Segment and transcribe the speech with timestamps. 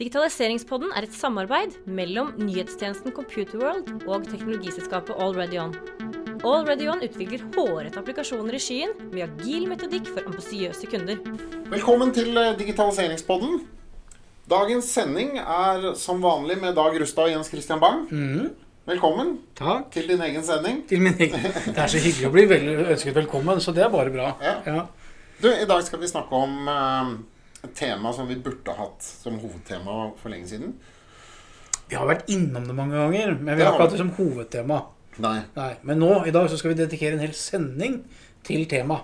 [0.00, 5.74] Digitaliseringspodden er et samarbeid mellom nyhetstjenesten Computerworld og teknologiselskapet AlreadyOn.
[6.40, 11.20] AlreadyOn utvikler hårete applikasjoner i skyen med agil metodikk for ambisiøse kunder.
[11.68, 13.58] Velkommen til eh, Digitaliseringspodden.
[14.48, 18.06] Dagens sending er som vanlig med Dag Rustad og Jens Christian Bang.
[18.88, 19.90] Velkommen Takk.
[19.92, 20.80] til din egen sending.
[20.88, 21.44] Til min egen.
[21.44, 24.32] Det er så hyggelig å bli vel, ønsket velkommen, så det er bare bra.
[24.40, 24.56] Ja.
[24.64, 24.86] Ja.
[25.44, 27.12] Du, I dag skal vi snakke om eh,
[27.64, 30.74] et tema som vi burde hatt som hovedtema for lenge siden.
[31.90, 34.82] Vi har vært innom det mange ganger, men vi har ikke hatt det som hovedtema.
[35.20, 35.40] Nei.
[35.56, 37.98] Nei, Men nå, i dag så skal vi dedikere en hel sending
[38.46, 39.00] til tema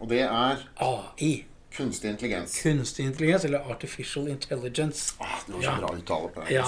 [0.00, 1.44] Og det er AI.
[1.74, 2.54] kunstig intelligens.
[2.62, 5.14] Kunstig intelligens, eller artificial intelligence.
[5.20, 5.76] Ah, det var så Ja.
[5.80, 6.52] bra uttale på det.
[6.54, 6.64] Ja.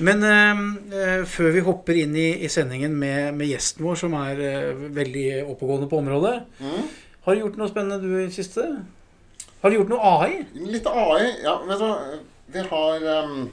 [0.00, 4.40] Men eh, før vi hopper inn i, i sendingen med, med gjesten vår, som er
[4.40, 6.88] uh, veldig oppegående på området Mm.
[7.24, 8.64] Har du gjort noe spennende du i det siste?
[9.64, 10.42] Har du gjort noe AI?
[10.60, 11.28] Litt AI.
[11.40, 12.16] Ja, vet du hva.
[12.52, 13.46] Vi har, um,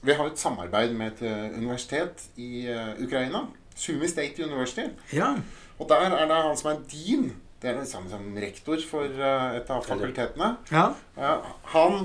[0.00, 3.42] vi har et samarbeid med et uh, universitet i uh, Ukraina.
[3.76, 4.86] Sumi State University.
[5.12, 5.34] Ja.
[5.76, 7.28] Og der er det han som er dean.
[7.60, 10.54] Det er det samme som rektor for uh, et av fakultetene.
[10.72, 10.86] ja.
[11.18, 11.98] Uh, han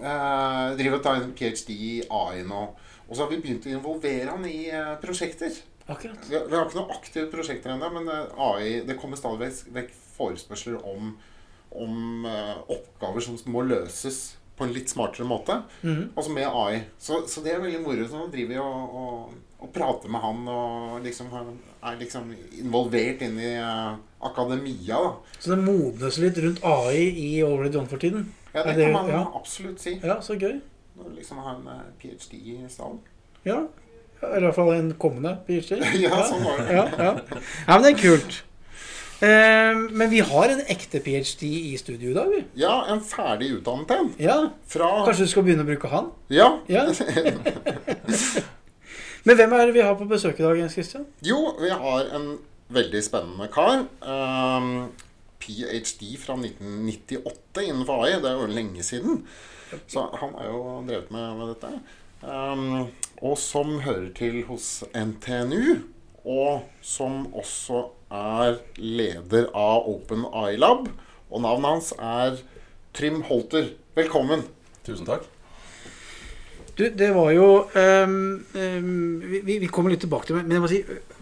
[0.00, 1.76] uh, driver og tar en ph.d.
[1.76, 2.62] i AI nå.
[3.10, 5.52] Og så har vi begynt å involvere han i uh, prosjekter.
[5.84, 6.24] Akkurat.
[6.30, 9.52] Vi har, vi har ikke noen aktive prosjekter ennå, men uh, AI Det kommer stadig
[9.68, 11.18] vekk forespørsler om,
[11.70, 15.62] om uh, oppgaver som må løses på en litt smartere måte.
[15.82, 16.10] Mm.
[16.14, 16.82] Altså med AI.
[17.00, 18.04] Så, så det er veldig moro.
[18.08, 22.28] Så nå driver og, og, og prater med han og liksom er liksom
[22.60, 23.94] involvert inn i uh,
[24.28, 25.38] akademia, da.
[25.38, 28.28] Så det modnes litt rundt AI i Already On for tiden?
[28.52, 29.22] Ja, det det- kan man ja.
[29.34, 29.96] absolutt si.
[30.02, 30.58] Ja, så gøy.
[31.00, 32.36] Når liksom har en uh, ph.d.
[32.36, 33.00] i stallen.
[33.46, 33.62] Ja.
[34.20, 35.80] Eller i hvert fall en kommende PhD.
[36.04, 36.76] Ja, sånn var det.
[36.76, 37.12] Ja, ja.
[37.40, 38.42] ja, men det er kult.
[39.20, 42.40] Eh, men vi har en ekte PhD i studio i dag, vi.
[42.62, 44.08] Ja, en ferdig utdannet en.
[44.16, 44.38] Ja,
[44.70, 46.08] Fra Kanskje du skal begynne å bruke han?
[46.32, 46.48] Ja.
[46.72, 46.86] Ja.
[49.28, 51.04] Men hvem er det vi har på besøk i dag, Jens Christian?
[51.20, 52.38] Jo, vi har en
[52.72, 53.82] veldig spennende kar.
[54.00, 54.88] Um,
[55.40, 56.14] Ph.D.
[56.22, 58.16] fra 1998 innenfor AI.
[58.22, 59.20] Det er jo lenge siden.
[59.84, 61.74] Så han har jo drevet med, med dette.
[62.24, 62.88] Um,
[63.20, 65.82] og som hører til hos NTNU.
[66.28, 70.88] Og som også er leder av Open iLab.
[71.30, 72.40] Og navnet hans er
[72.96, 73.70] Trym Holter.
[73.96, 74.42] Velkommen.
[74.86, 75.24] Tusen takk.
[76.76, 78.12] Du, det var jo um,
[78.54, 80.78] um, vi, vi kommer litt tilbake til det, men jeg må si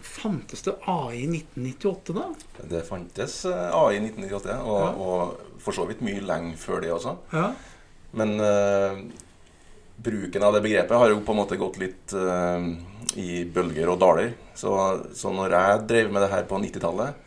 [0.09, 2.27] Fantes det AI i 1998, da?
[2.69, 4.89] Det fantes eh, AI i 1998, og, Ja.
[4.99, 7.13] og for så vidt mye lenge før det også.
[7.35, 7.49] Ja.
[8.19, 9.01] Men eh,
[10.03, 12.61] bruken av det begrepet har jo på en måte gått litt uh,
[13.19, 14.33] i bølger og daler.
[14.55, 14.71] Så,
[15.15, 17.25] så når jeg drev med det her på 90-tallet,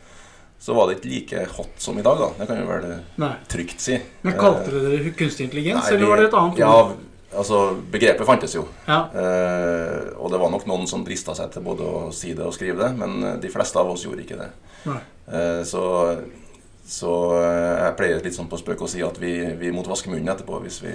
[0.63, 2.29] så var det ikke like hot som i dag, da.
[2.39, 2.85] Det kan jo vel
[3.19, 3.33] Nei.
[3.51, 3.97] trygt si.
[4.23, 6.77] Men Kalte dere det kunstig intelligens, Nei, eller var det et annet Ja,
[7.33, 8.63] altså Begrepet fantes jo.
[8.87, 9.01] Ja.
[9.11, 12.55] Uh, og det var nok noen som drista seg til både å si det og
[12.55, 14.53] skrive det, men eh, de fleste av oss gjorde ikke det.
[14.87, 15.83] Eh, så
[16.93, 20.33] så jeg pleier litt sånn på spøk å si at vi, vi måtte vaske munnen
[20.33, 20.93] etterpå hvis vi,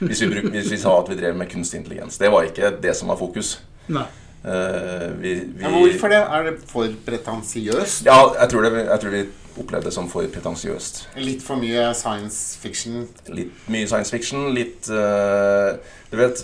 [0.00, 2.18] hvis, vi bruk, hvis vi sa at vi drev med kunstig intelligens.
[2.18, 3.58] Det var ikke det som var fokus.
[3.92, 4.06] Nei.
[4.44, 6.18] Uh, vi, vi, hvorfor det?
[6.20, 8.04] Er det for pretensiøst?
[8.04, 9.22] Ja, jeg tror, det, jeg tror vi
[9.62, 10.98] opplevde det som for pretensiøst.
[11.22, 13.06] Litt for mye science fiction?
[13.32, 15.78] Litt mye science fiction, litt uh,
[16.10, 16.42] Du vet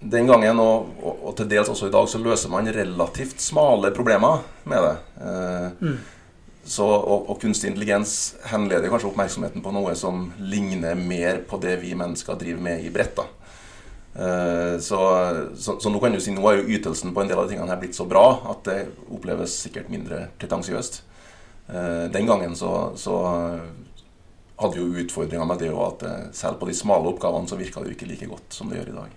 [0.00, 3.92] Den gangen, og, og, og til dels også i dag, så løser man relativt smale
[3.94, 4.96] problemer med det.
[5.20, 5.98] Eh, Mm.
[6.64, 11.78] Så, og, og kunstig intelligens henleder kanskje oppmerksomheten på noe som ligner mer på det
[11.82, 13.18] vi mennesker driver med i brett.
[14.14, 15.00] Eh, så,
[15.56, 17.54] så, så nå kan du si nå er jo ytelsen på en del av de
[17.54, 18.78] tingene her blitt så bra at det
[19.10, 21.02] oppleves sikkert mindre pretensiøst.
[21.72, 23.14] Uh, den gangen så, så
[24.62, 27.58] hadde vi jo utfordringer med det òg, at eh, selv på de smale oppgavene så
[27.58, 29.14] virka det jo ikke like godt som det gjør i dag.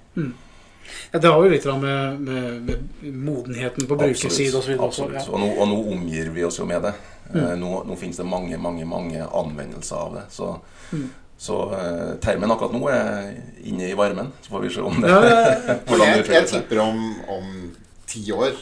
[1.12, 4.76] Ja, det har jo litt med, med, med modenheten på brukerside osv.
[4.80, 5.16] Absolutt.
[5.20, 5.26] Ja.
[5.32, 6.94] Og, nå, og nå omgir vi oss jo med det.
[6.96, 7.60] Eh, Mm.
[7.60, 10.26] Nå, nå finnes det mange, mange mange anvendelser av det.
[10.30, 10.52] Så,
[10.94, 11.08] Mm.
[11.38, 13.32] så eh, termen akkurat nå er
[13.66, 14.30] inne i varmen.
[14.46, 15.76] Så får vi se om det Ja, ja, ja.
[16.06, 17.72] Jeg, jeg tipper om, om
[18.08, 18.54] ti år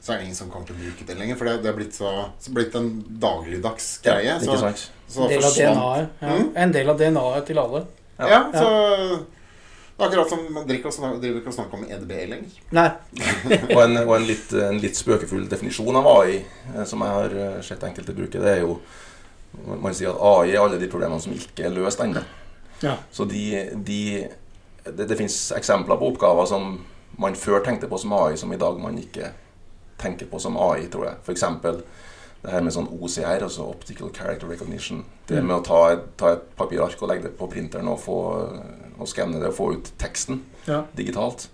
[0.00, 1.36] så er det ingen som kommer til å bruke det lenger.
[1.40, 4.36] For det, det er blitt, så, så blitt en dagligdags greie.
[4.44, 4.52] så,
[5.24, 6.20] En del av DNA-et.
[6.20, 6.36] Ja.
[6.36, 6.52] Mm.
[6.62, 7.80] En del av DNA-et til alle.
[8.20, 8.68] Ja, så
[9.98, 12.56] akkurat som man driver ikke og snak- driver ikke og snakker om EDB lenger.
[12.76, 12.86] Nei.
[13.76, 16.40] Og en, og en, litt, en litt spøkefull definisjon av AI,
[16.74, 18.78] eh, som jeg har eh, sett enkelte bruke, det er jo
[19.80, 22.20] Man sier at AI er alle de problemene som ikke er løst ennå.
[22.82, 22.98] Ja.
[23.10, 23.40] Så de,
[23.88, 24.00] de
[24.84, 26.74] Det, det fins eksempler på oppgaver som
[27.18, 29.30] man før tenkte på som AI, som i dag man ikke
[29.98, 31.16] tenker på som AI, tror jeg.
[31.24, 31.42] F.eks.
[32.42, 35.00] det her med sånn OCR, altså Optical Character Recognition.
[35.26, 35.46] Det Mm.
[35.48, 38.18] med å ta et, ta et papirark og legge det på printeren og få,
[38.98, 40.84] å skanne det og få ut teksten Ja.
[40.96, 41.48] digitalt.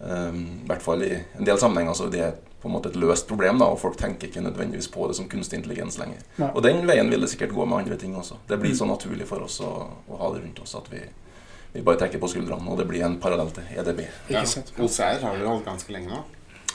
[0.00, 2.96] Um, I hvert fall i en del sammenhenger så det er på en måte et
[2.96, 6.22] løst problem, da, og folk tenker ikke nødvendigvis på det som kunstig intelligens lenger.
[6.40, 6.48] Nei.
[6.54, 8.38] Og den veien vil det sikkert gå med andre ting også.
[8.48, 8.78] Det blir Mm.
[8.78, 11.00] så naturlig for oss å, å ha det rundt oss at vi,
[11.74, 14.06] vi bare trekker på skuldrene, og det blir en parallell til EDB.
[14.30, 14.44] Ja.
[14.44, 14.72] sant?
[14.78, 16.22] OCR har dere holdt ganske lenge nå.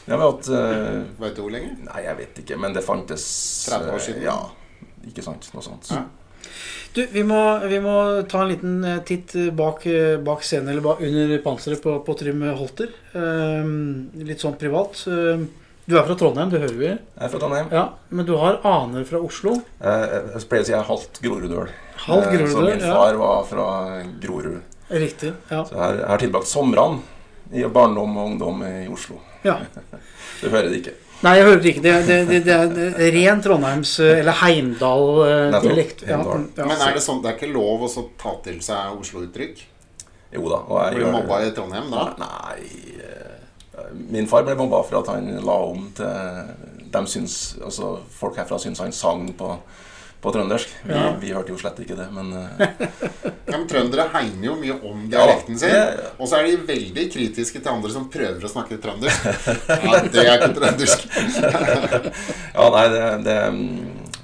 [0.07, 1.75] Ja, men at, eh, Vet du hvor lenge?
[1.85, 3.25] Nei, jeg vet ikke, men det fantes
[3.69, 4.21] 30 år eh, siden?
[4.23, 4.37] Ja,
[5.07, 5.49] ikke sant?
[5.53, 5.89] Noe sånt.
[5.91, 6.03] Ja.
[6.95, 7.95] Du, vi må, vi må
[8.29, 12.41] ta en liten eh, titt bak, eh, bak scenen, eller under panseret på, på Trym
[12.57, 12.89] Holter.
[13.13, 15.03] Um, litt sånn privat.
[15.07, 15.47] Um,
[15.89, 16.89] du er fra Trondheim, det hører vi.
[16.89, 17.69] Jeg er fra Trondheim.
[17.73, 19.55] Ja, Men du har aner fra Oslo.
[19.81, 21.71] Jeg, jeg pleier å si jeg er halvt Groruddøl.
[22.07, 22.93] ja Eh, Så min min ja.
[22.93, 23.69] far var fra
[24.21, 24.59] Grorud.
[24.89, 25.33] Riktig.
[25.49, 25.63] Ja.
[25.65, 27.01] Så jeg har tilbrakt somrene
[27.53, 29.17] i barndom og ungdom i Oslo.
[29.43, 29.59] ja.
[30.41, 30.93] Du hører det ikke.
[31.19, 31.81] Nei, jeg hører ikke.
[31.83, 36.05] Det, det, det, det er ren Trondheims- eller Heimdal-dialekt.
[36.07, 36.37] Ja, ja.
[36.63, 39.65] Men er det sånn, det er ikke lov å ta til seg Oslo-uttrykk?
[40.35, 40.61] Jo da.
[40.69, 42.05] Og jeg Blir du mobba i Trondheim da?
[42.21, 42.59] Nei
[43.01, 46.51] eh, Min far ble mobba for at han la om til
[46.89, 49.51] de syns, altså Folk herfra syns han sang på,
[50.19, 50.71] på trøndersk.
[50.83, 51.11] Vi, Ja.
[51.19, 52.65] vi hørte jo slett ikke det, men eh,
[53.49, 55.69] Ja, men Trøndere hegner jo mye om Ja, dialekten sin.
[55.71, 59.29] det- Og så er de veldig kritiske til andre som prøver å snakke trøndersk.
[59.85, 61.07] Ja, det er ikke trøndersk.
[62.59, 63.37] Ja, nei, det, det,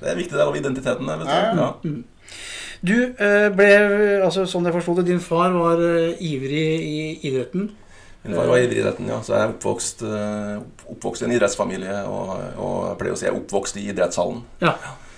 [0.01, 1.07] det er en viktig del av identiteten.
[1.07, 1.31] Vet du.
[1.31, 1.55] Ja, ja.
[1.63, 1.95] Ja.
[2.85, 3.69] Du eh, ble,
[4.27, 6.97] altså sånn jeg forsto det, din far var eh, ivrig i
[7.31, 7.69] idretten.
[8.25, 9.21] Min far var ivrig i idretten, ja.
[9.25, 10.03] Så jeg er oppvokst,
[10.91, 11.95] oppvokst i en idrettsfamilie.
[12.09, 14.43] Og, og jeg pleier å si jeg er oppvokst i idrettshallen.
[14.65, 14.75] Ja.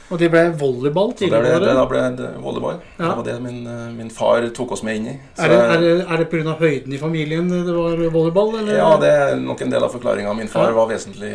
[0.10, 1.44] Og det ble volleyball tidligere?
[1.44, 2.78] det ble, det, da ble det volleyball.
[2.98, 3.10] Ja.
[3.10, 5.16] Det var det min, eh, min far tok oss med inn i.
[5.36, 6.54] Så Er det, er det, er det pga.
[6.62, 8.56] høyden i familien det var volleyball?
[8.62, 8.78] Eller?
[8.78, 10.34] Ja, det er nok en del av forklaringa.
[10.38, 10.78] Min far Ja.
[10.80, 11.34] var vesentlig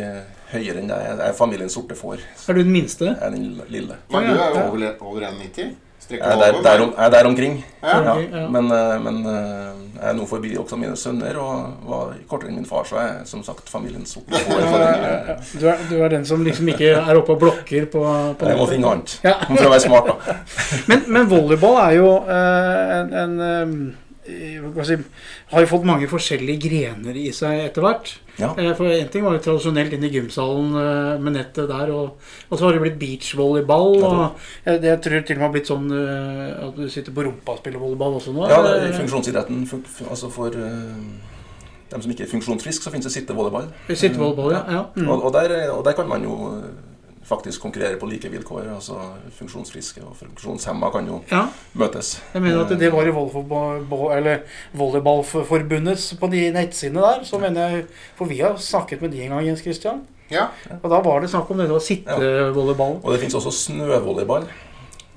[0.53, 1.05] høyere enn jeg.
[1.05, 2.17] Jeg er familiens sorte får.
[2.49, 3.05] Er du den minste?
[3.05, 3.95] Jeg er den lille.
[4.11, 5.75] Men du er jo over, over 1,90.
[6.09, 7.65] Jeg er der, der, om, jeg er der omkring.
[7.83, 7.99] Ja.
[8.07, 8.47] Ja.
[8.51, 12.59] Men, eh, men eh, jeg er nå forbi også mine sønner, og var kortere enn
[12.59, 15.37] min far, så jeg er som sagt familiens ja.
[15.53, 18.03] Du, du er den som liksom ikke er oppe og blokker på,
[18.39, 19.17] på Jeg må finne annet.
[19.23, 19.37] Ja.
[19.47, 20.37] Prøve å være smart, da.
[20.91, 23.75] Men, men volleyball er jo eh, en, en
[24.27, 24.97] eh, si,
[25.51, 28.13] Har jo fått mange forskjellige grener i seg etter hvert.
[28.39, 28.49] Ja.
[28.57, 32.15] Eh, For en ting var jo tradisjonelt inn i gymsalen eh, med nettet der, og,
[32.49, 33.99] og så har det blitt beachvolleyball.
[34.03, 37.55] Og jeg, jeg tror til og med har blitt sånn at du sitter på rumpa
[37.57, 38.47] og spiller volleyball også nå.
[38.49, 39.65] Ja, det funksjonsidretten.
[39.69, 43.67] fun- Altså for dem som ikke er funksjonsfriske, så finnes det sittevolleyball.
[43.91, 44.63] Sittevolleyball, ja.
[44.79, 44.83] ja.
[44.97, 45.09] Mm.
[45.13, 46.37] Og, og, der, og der kan man jo
[47.27, 48.67] faktisk konkurrerer på like vilkår.
[48.75, 48.99] Altså
[49.37, 51.45] Funksjonsfriske og funksjonshemma kan jo ja.
[51.79, 52.15] møtes.
[52.33, 54.41] Jeg mener at det var i volleyballforbundet
[54.73, 57.23] Volleyballforbundets på de nettsidene der.
[57.27, 57.85] Så mener jeg
[58.17, 60.03] For vi har snakket med de en gang, Jens Christian.
[60.31, 60.47] Ja.
[60.81, 62.99] Og da var det snakk om det å sittevolleyball.
[63.03, 64.47] Og det finnes også snøvolleyball.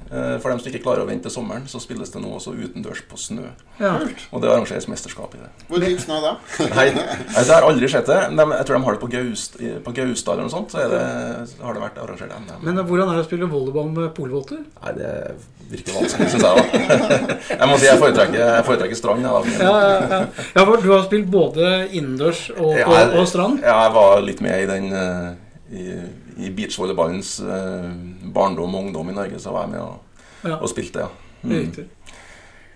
[0.06, 2.52] Eh, For dem som ikke klarer å vente til sommeren, så spilles det nå også
[2.54, 3.48] utendørs på snø.
[3.80, 3.96] Ja.
[4.30, 5.48] Og det arrangeres mesterskap i det.
[5.66, 6.36] Hvor dyp snø da?
[6.76, 8.20] Nei, nei, det har aldri skjedd det.
[8.38, 9.58] De, jeg tror de har det på Gaust,
[9.88, 10.70] på Gaustad eller noe sånt.
[10.74, 11.02] Så er det,
[11.64, 12.62] har det vært arrangert NM.
[12.68, 14.62] Men hvordan er det å spille volleyball med polvotter?
[14.84, 15.12] Nei, det
[15.70, 16.66] virker vanskelig, syns jeg.
[16.70, 19.24] da Jeg må si jeg foretrekker, jeg foretrekker strand.
[19.26, 19.40] da.
[19.58, 20.20] Ja, ja, ja.
[20.54, 23.58] ja, for du har spilt både innendørs og, og, og strand?
[23.66, 25.26] Ja, jeg var litt med i den eh,
[25.74, 25.86] I,
[26.36, 27.90] i beachvolleyballens eh,
[28.34, 30.58] barndom og ungdom i Norge, så var jeg med og, Ja.
[30.60, 31.08] og spilte, ja.
[31.42, 31.72] Mm.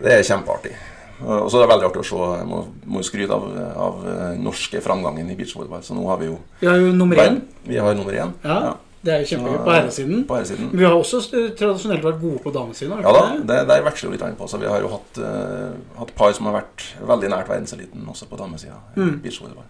[0.01, 0.73] Det er kjempeartig.
[1.21, 2.21] Og så er det veldig artig å se.
[2.41, 5.83] Jeg må, må jo skryte av, av eh, norske framgangen i beachvolleyball.
[5.85, 7.43] Så nå har vi jo Vi har jo nummer én.
[7.67, 8.33] Vi har nummer én.
[8.45, 9.59] Ja, det er jo kjempegøy.
[9.65, 10.23] På herresiden.
[10.29, 10.71] På herresiden.
[10.73, 13.05] Men vi har også eh, tradisjonelt vært gode på damesiden.
[13.05, 13.45] Ja da, det?
[13.51, 14.49] det, der veksler jo litt an på.
[14.49, 18.29] Så vi har jo hatt, uh, hatt par som har vært veldig nært verdenseliten også
[18.31, 18.81] på damesida.
[18.97, 19.19] Mm.
[19.25, 19.69] Beachvolleyball.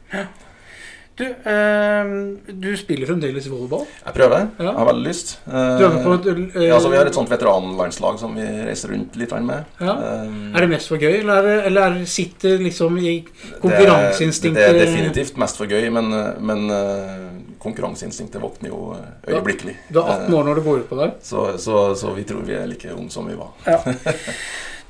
[1.20, 2.10] Du, eh,
[2.48, 3.82] du spiller fremdeles volleyball?
[4.06, 4.46] Jeg prøver.
[4.56, 4.70] Ja.
[4.70, 5.32] Jeg har veldig lyst.
[5.44, 9.34] Eh, et eh, ja, så Vi har et sånt veteranlandslag som vi reiser rundt litt
[9.44, 9.68] med.
[9.82, 9.96] Ja.
[10.00, 13.18] Eh, Er det mest for gøy, eller, er det, eller er det sitter liksom i
[13.20, 17.28] det, konkurranseinstinktet det er definitivt mest for gøy, men, eh, men eh,
[17.60, 18.96] konkurranseinstinktet våkner jo
[19.28, 19.76] øyeblikkelig.
[19.92, 21.20] Du er 18 år når du går ut på deg.
[21.22, 23.52] Så, så, så vi tror vi er like unge som vi var.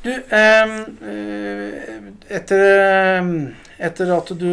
[0.01, 0.71] Du, ehm,
[1.05, 3.33] eh, etter, ehm,
[3.81, 4.49] etter at du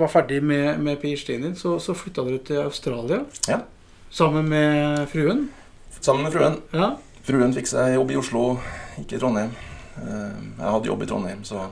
[0.00, 3.60] var ferdig med, med PhD-en din, så, så flytta dere til Australia Ja.
[4.10, 5.46] sammen med fruen.
[6.00, 6.58] Sammen med fruen.
[6.72, 6.92] Ja.
[7.24, 8.44] Fruen fikk seg jobb i Oslo,
[9.00, 9.52] ikke i Trondheim.
[9.96, 11.66] Eh, Jeg hadde jobb i Trondheim, så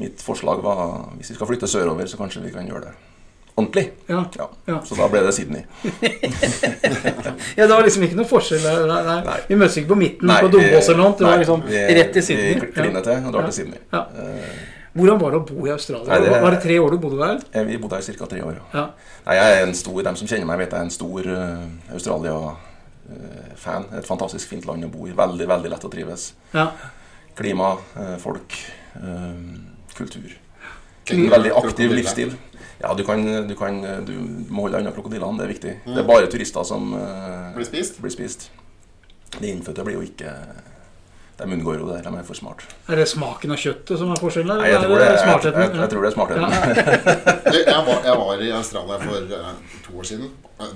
[0.00, 2.92] mitt forslag var hvis vi skal flytte sørover, så kanskje vi kan gjøre det
[3.60, 3.90] ordentlig.
[4.08, 4.22] Ja.
[4.38, 4.46] Ja.
[4.70, 4.76] Ja.
[4.86, 5.64] Så da ble det Sydney.
[7.58, 8.86] ja, det var liksom ikke noe forskjell der.
[8.88, 9.38] Nei, nei.
[9.50, 11.14] Vi møttes ikke på midten Nei, på Dombås eller noe.
[11.18, 12.54] Det var liksom rett til Sydney.
[12.62, 13.82] Vi klinet til og drar til Sydney.
[13.92, 14.04] Ja.
[14.90, 16.08] Eh, Hvordan var det å bo i Australia?
[16.08, 17.38] Nei, det- Var det tre år du bodde der?
[17.52, 18.26] eh, Vi bodde her i ca.
[18.26, 18.56] tre år.
[18.74, 18.90] Ja.
[19.26, 21.94] Nei, jeg er en stor, De som kjenner meg, vet jeg er en stor uh,
[21.94, 23.84] Australia-fan.
[23.98, 25.12] Et fantastisk fint land å bo i.
[25.12, 26.32] Veldig veldig lett å trives.
[26.54, 26.70] Ja.
[27.36, 28.52] Klima, uh, folk.
[28.96, 29.34] eh,
[29.94, 30.32] kultur.
[31.10, 32.32] En veldig aktiv livsstil.
[32.82, 34.12] Ja, du kan, du kan du
[34.50, 35.74] må holde deg unna krokodillene, det er viktig.
[35.86, 35.94] Mm.
[35.94, 38.00] Det er bare turister som eh, Blir spist?
[38.00, 38.48] blir spist.
[39.38, 40.32] De innfødte blir jo ikke
[41.40, 42.62] De unngår jo det, de er for smart.
[42.90, 44.60] Er det smaken av kjøttet som er forskjellen?
[44.60, 46.44] Nei, jeg tror det, er jeg, jeg, jeg, tror det er smartheten.
[46.46, 47.16] Ja.
[47.70, 50.28] Jeg, var, jeg var i Australia for uh, to år siden.
[50.60, 50.74] Eh,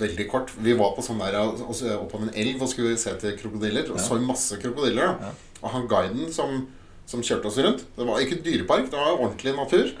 [0.00, 0.52] Veldig kort.
[0.64, 3.90] Vi var på sånn der altså, opp på en elv og skulle se til krokodiller.
[3.92, 5.10] Og så masse krokodiller.
[5.20, 5.32] Ja.
[5.60, 6.62] Og han guiden som,
[7.10, 9.92] som kjørte oss rundt Det var ikke dyrepark, det var ordentlig natur.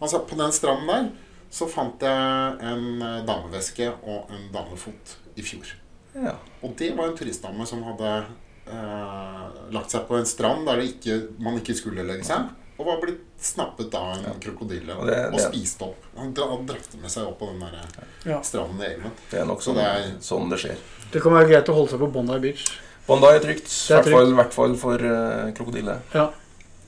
[0.00, 1.10] Han sa på den stranden der
[1.52, 5.68] så fant jeg en eh, dameveske og en damefot i fjor.
[6.16, 6.38] Ja.
[6.64, 8.12] Og det var en turistdame som hadde
[8.66, 12.50] eh, lagt seg på en strand der det ikke, man ikke skulle legge seg.
[12.80, 16.04] Og var blitt snappet av en krokodille Og og, det- det- spist opp.
[16.16, 16.48] Han dra-
[17.00, 17.84] med seg opp på den der
[18.24, 18.40] Ja.
[18.42, 19.10] stranden i elven.
[19.30, 20.76] Det er nok Så sånn det er- sånn det skjer.
[21.12, 22.78] Det kan være greit å holde seg på Bondi Beach.
[23.06, 23.90] Bondi er trygt.
[23.90, 26.00] I er hvert fall, for uh, krokodille.
[26.14, 26.30] Ja.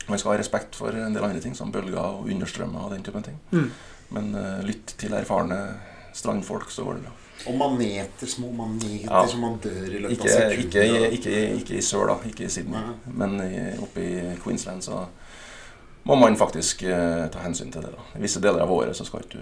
[0.08, 3.02] Man skal ha respekt for en del andre ting, som bølger og understrømmer og den
[3.02, 3.38] typen ting.
[3.52, 3.70] Mm.
[4.10, 5.76] Men uh, lytt til erfarne
[6.12, 7.12] strandfolk, så går det bra.
[7.46, 9.26] Og maneter, små maneter Ja.
[9.28, 10.58] som man dør i løpet Ikke, av sekunder.
[10.64, 12.16] ikke, i- ikke, ikke i sør, da.
[12.28, 12.72] Ikke i Sydney.
[12.80, 12.94] Nei.
[13.06, 15.06] Men i, oppe i Queensland så
[16.04, 17.90] må man faktisk uh, ta hensyn til det.
[17.92, 18.18] da.
[18.18, 19.38] I visse deler av året så skal ikke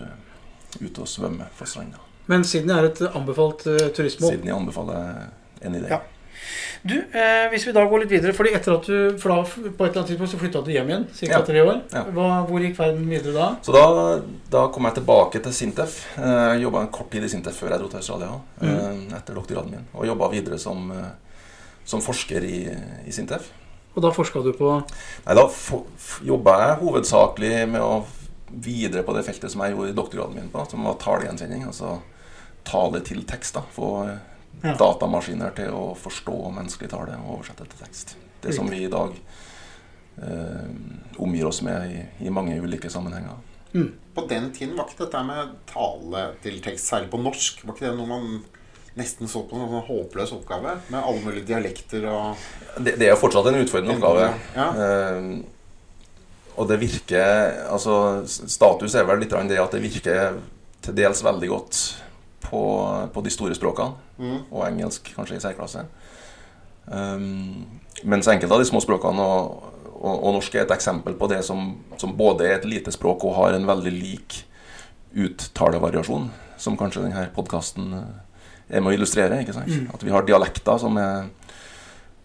[0.81, 1.99] du ut og svømme for stranda.
[2.27, 4.31] Men Sydney er et anbefalt uh, turistmål.
[4.37, 5.29] Sydney anbefaler
[5.63, 5.89] en idé.
[5.91, 5.99] Ja.
[6.83, 9.85] Du, eh, hvis vi da går litt videre fordi etter at du For da på
[9.85, 11.05] et eller annet tidspunkt så flytta du hjem igjen?
[11.15, 11.27] Ca.
[11.31, 11.41] Ja.
[11.47, 11.81] tre år.
[11.93, 12.03] Ja.
[12.17, 13.47] Hva, hvor gikk verden videre da?
[13.63, 13.85] Så da,
[14.51, 16.01] da kom jeg tilbake til Sintef.
[16.19, 18.33] Eh, Jeg jobba en kort tid i Sintef før jeg dro til Australia.
[18.63, 19.87] eh, Etter doktorgraden min.
[19.95, 21.11] Og jobba videre som, eh,
[21.85, 22.59] som forsker i,
[23.07, 23.47] i Sintef.
[23.95, 24.73] Og da forska du på
[25.27, 25.47] Nei, da
[26.25, 28.03] jobba jeg hovedsakelig med å
[28.53, 31.63] videre på det feltet som jeg gjorde i doktorgraden min på, som var talegjenkjenning.
[31.69, 32.01] Altså
[32.65, 33.55] tale til tekst.
[33.55, 34.19] da, Få eh,
[34.63, 34.77] Ja.
[34.79, 38.17] datamaskiner til å forstå menneskelig tale og oversette til tekst.
[38.43, 39.15] Det som vi i dag
[40.23, 40.69] eh,
[41.23, 43.41] omgir oss med i, i mange ulike sammenhenger.
[44.15, 47.89] På den tiden var ikke dette med tale til tekst, særlig på norsk, var ikke
[47.89, 48.27] det noe man
[48.99, 50.77] nesten så på som en håpløs oppgave?
[50.93, 52.37] Med alle mulige dialekter og
[52.77, 54.29] Det, det er fortsatt en utfordrende oppgave.
[54.57, 54.69] Ja.
[54.85, 55.33] Eh,
[56.53, 57.95] og det virker Altså,
[58.29, 60.37] status er vel litt det at det virker
[60.83, 61.79] til dels veldig godt
[62.43, 62.63] på,
[63.15, 64.39] på de store språkene, Mm.
[64.53, 65.85] og engelsk kanskje i særklasse.
[66.87, 67.65] Um,
[68.07, 71.41] mens enkelte av de små språkene og, og, og norsk er et eksempel på det
[71.47, 74.43] som, som både er et lite språk og har en veldig lik
[75.13, 77.93] uttalevariasjon, som kanskje denne podkasten
[78.73, 79.43] er med å illustrere.
[79.43, 79.71] ikke sant?
[79.71, 79.91] Mm.
[79.95, 81.29] At vi har dialekter som er,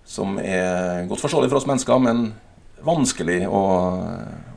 [0.07, 2.29] som er godt forståelig for oss mennesker, men
[2.85, 3.61] vanskelig å,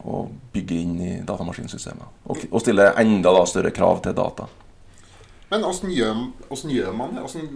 [0.05, 0.23] å
[0.55, 2.21] bygge inn i datamaskinsystemet.
[2.31, 4.47] Og, og stille enda da større krav til data.
[5.51, 6.27] Men åssen gjør,
[6.71, 7.25] gjør man det?
[7.27, 7.49] Åssen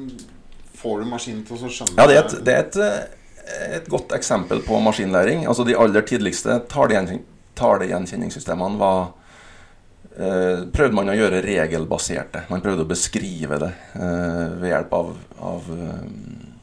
[0.74, 3.90] får du maskinen til å skjønne Ja, det er et, det er et, eh, et
[3.90, 5.46] godt eksempel på maskinlæring.
[5.46, 7.22] Altså De aller tidligste talegjenkjen-
[7.54, 9.04] talegjenkjenningssystemene var
[10.18, 12.44] eh, Prøvde man å gjøre regelbaserte.
[12.50, 15.14] Man prøvde å beskrive det eh, ved hjelp av,
[15.52, 16.53] av eh,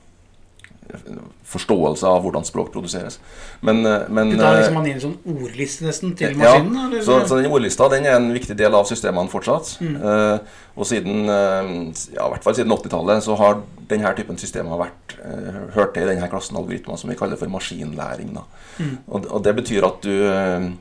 [1.52, 3.20] forståelse av hvordan språk produseres.
[3.62, 6.38] Men, eh, men Du tar eh, liksom man inn en sånn ordliste nesten til ja,
[6.38, 6.78] maskinen?
[6.86, 7.04] eller?
[7.06, 9.76] så, så den ordlista den er en viktig del av systemene fortsatt.
[9.82, 9.98] Mm.
[10.02, 13.60] Uh, og siden ja, i hvert fall siden 80-tallet så har
[13.92, 17.52] denne typen systemer vært uh, hørt til i denne klassen algoritmer som vi kaller for
[17.52, 18.34] maskinlæring.
[18.80, 18.96] Mm.
[19.08, 20.72] Og, og det betyr at du uh,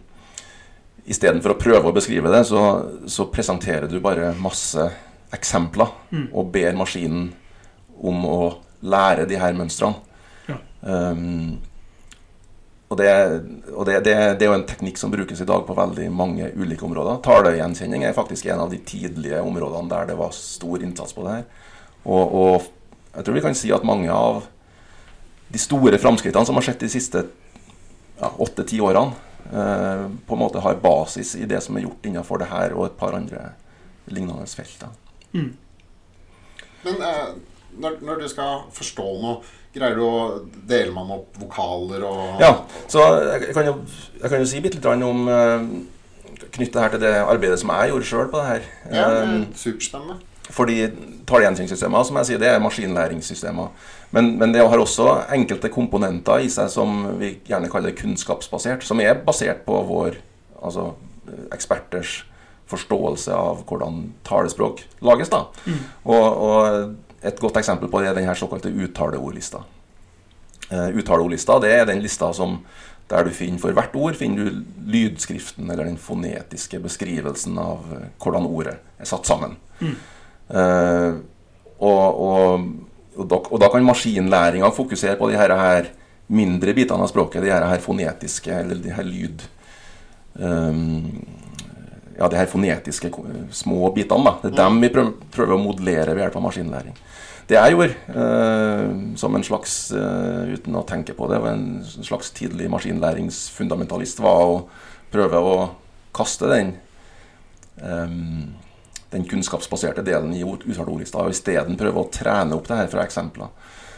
[1.11, 2.65] istedenfor å prøve å beskrive det, så,
[3.11, 4.91] så presenterer du bare masse
[5.35, 6.25] eksempler Mm.
[6.35, 7.29] og ber maskinen
[8.03, 8.39] om å
[8.81, 10.01] lære de her mønstrene.
[10.49, 10.57] Ja.
[10.81, 11.59] Um,
[12.91, 13.11] og, det,
[13.71, 16.49] og det, det, det er jo en teknikk som brukes i dag på veldig mange
[16.59, 17.21] ulike områder.
[17.23, 21.37] Talegjenkjenning er faktisk en av de tidlige områdene der det var stor innsats på det
[21.37, 21.45] her.
[22.03, 22.71] Og, og
[23.15, 24.43] jeg tror vi kan si at mange av
[25.51, 27.25] de store framskrittene som har skjedd de siste
[28.21, 29.15] åtte-ti årene,
[29.51, 32.87] eh, på en måte har basis i det som er gjort innenfor det her og
[32.87, 33.53] et par andre
[34.11, 34.77] lignende felt.
[34.83, 34.91] Da.
[35.35, 35.55] Mm.
[36.85, 37.25] Men eh,
[37.79, 39.39] når, når du skal forstå noe,
[39.75, 40.23] greier du å
[40.67, 42.55] dele man opp vokaler og Ja,
[42.91, 43.05] så
[43.37, 43.77] jeg, kan, jo,
[44.19, 45.69] jeg kan jo si bitte litt om uh,
[46.51, 48.65] Knytte det her til det arbeidet som jeg gjorde sjøl på det her.
[48.91, 50.17] Ja, det er superspennende.
[50.51, 50.77] Fordi
[51.29, 53.69] tallgjenkjenningssystemer som jeg sier, det er maskinlæringssystemer.
[54.17, 58.83] Men, men det har også enkelte komponenter i seg som vi gjerne kaller kunnskapsbasert.
[58.87, 60.19] Som er basert på vår
[60.59, 60.89] altså,
[61.55, 62.25] eksperters
[62.71, 65.31] forståelse av hvordan talespråk lages.
[65.31, 65.45] da.
[66.03, 66.91] Og, og
[67.23, 69.65] et godt eksempel på det er denne såkalte uttaleordlista.
[70.71, 72.61] Uh, uttaleordlista det er den lista som
[73.11, 74.61] der du finner for hvert ord finner du
[74.93, 79.57] lydskriften eller den fonetiske beskrivelsen av eh, hvordan ordet er satt sammen.
[79.81, 81.17] Eh,
[81.81, 82.69] og, og,
[83.17, 85.91] og, da, og da kan maskinlæringa fokusere på de her, her
[86.31, 89.43] mindre bitene av språket, de her, her fonetiske, eller de her lyd
[90.39, 91.09] um,
[92.21, 93.11] Ja, de her fonetiske
[93.57, 94.25] små bitene.
[94.29, 94.37] da.
[94.43, 96.99] Det er dem vi prøver, å modellere ved hjelp av maskinlæring.
[97.49, 101.81] Det jeg gjorde eh, som en slags, eh, uten å tenke på det, var en
[101.83, 104.59] slags tidlig maskinlæringsfundamentalist, var å
[105.11, 105.55] prøve å
[106.15, 106.75] kaste den
[107.81, 108.19] eh,
[109.11, 113.51] den kunnskapsbaserte delen i uttalt og isteden prøve å trene opp det her fra eksempler.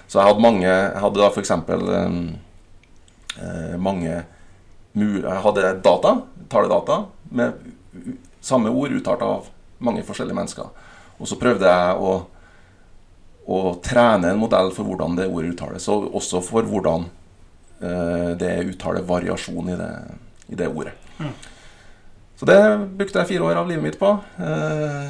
[0.08, 1.40] Så jeg hadde mange Jeg hadde da f.eks.
[1.40, 6.16] eksempel uh, mange Jeg hadde data,
[6.52, 6.98] taledata,
[7.30, 7.54] med
[8.42, 9.48] samme ord uttalt av
[9.82, 10.88] mange forskjellige mennesker.
[11.18, 12.12] Og så prøvde jeg å,
[13.46, 17.06] å trene en modell for hvordan det ordet uttales, og også for hvordan
[17.82, 19.92] uh, det uttaler variasjon i det,
[20.54, 20.96] i det ordet.
[21.18, 21.34] Mm.
[22.42, 22.62] Så det
[22.98, 24.08] brukte jeg fire år av livet mitt på.
[24.42, 25.04] Eh,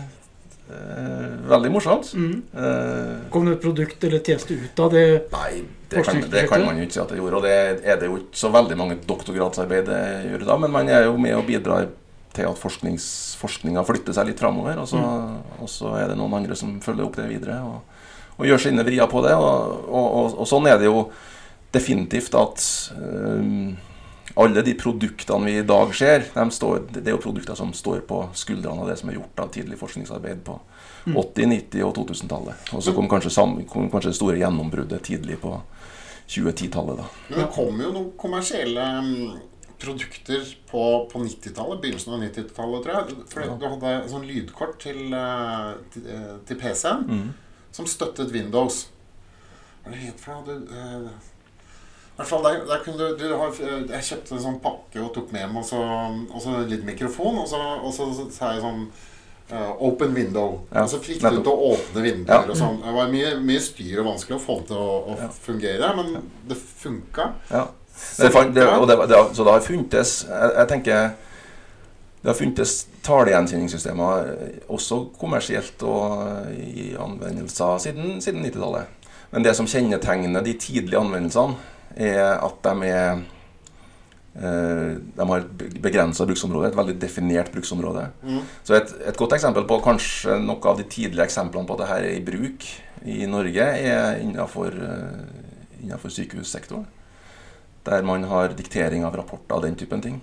[0.68, 2.10] eh, veldig morsomt.
[2.12, 2.42] Mm.
[2.52, 5.04] Eh, Kom det et produkt eller tjeneste ut av det?
[5.32, 7.40] Nei, det kan, det kan, man jo ikke si at det gjorde.
[7.40, 7.54] Og det
[7.88, 11.16] er det jo ikke så veldig mange doktorgradsarbeid det gjør da, men man er jo
[11.16, 11.88] med og bidrar
[12.36, 14.80] til at forskninga flytter seg litt framover.
[14.82, 15.62] Og så, mm.
[15.62, 18.02] og så, er det noen andre som følger opp det videre og,
[18.38, 19.36] og gjør sine vrier på det.
[19.36, 21.06] Og, og, og, sånn er det jo
[21.72, 22.64] definitivt at
[22.96, 23.72] um,
[24.40, 28.02] alle de produktene vi i dag ser, de står, det er jo produkter som står
[28.08, 30.56] på skuldrene av det som er gjort av tidlig forskningsarbeid på
[31.12, 32.72] 80-, 90- og 2000-tallet.
[32.72, 33.32] Og så kom kanskje,
[33.68, 35.56] kom kanskje, det store gjennombruddet tidlig på
[36.32, 37.02] 2010-tallet.
[37.28, 39.32] Men det kom jo noen kommersielle mm,
[39.82, 43.18] produkter på, på 90-tallet, begynnelsen av 90-tallet, tror jeg.
[43.32, 43.58] For ja.
[43.58, 47.28] du hadde sånn lydkort til, eh, til, eh, til PC-en mm.
[47.74, 48.86] som støttet Windows.
[49.82, 50.58] Hva er det het for noe?
[50.62, 51.32] Du,
[52.22, 53.54] hvert fall der, der kunne du, du har,
[53.88, 57.40] Jeg kjøpte en sånn pakke og tok med meg og så litt mikrofon.
[57.42, 58.86] Og så, og så sa jeg sånn
[59.52, 60.60] uh, Open window.
[60.70, 60.84] Ja.
[60.84, 62.46] Og så fikk du til å åpne vinduer.
[62.46, 62.48] Ja.
[62.48, 62.80] og sånn.
[62.84, 66.18] Det var mye, mye, styr og vanskelig å få det til å, å fungere, men
[66.50, 67.32] det funka.
[67.92, 71.12] Det, det, det, det, så det har funtes jeg, jeg, tenker
[72.22, 78.98] det har funtes talegjenkjenningssystemer eh, også kommersielt og i anvendelser siden, siden 90-tallet.
[79.32, 81.56] Men det som kjennetegner de tidlige anvendelsene,
[81.96, 83.10] er at de er
[84.38, 88.06] eh, de har et begrensa bruksområde, et veldig definert bruksområde.
[88.22, 88.40] Mm.
[88.62, 92.00] Så et, et, godt eksempel på kanskje noen av de tidlige eksemplene på at dette
[92.00, 92.70] er i bruk
[93.02, 96.86] i Norge, er innenfor, eh, innenfor sykehussektoren.
[97.86, 100.20] Der man har diktering av rapporter og den typen ting.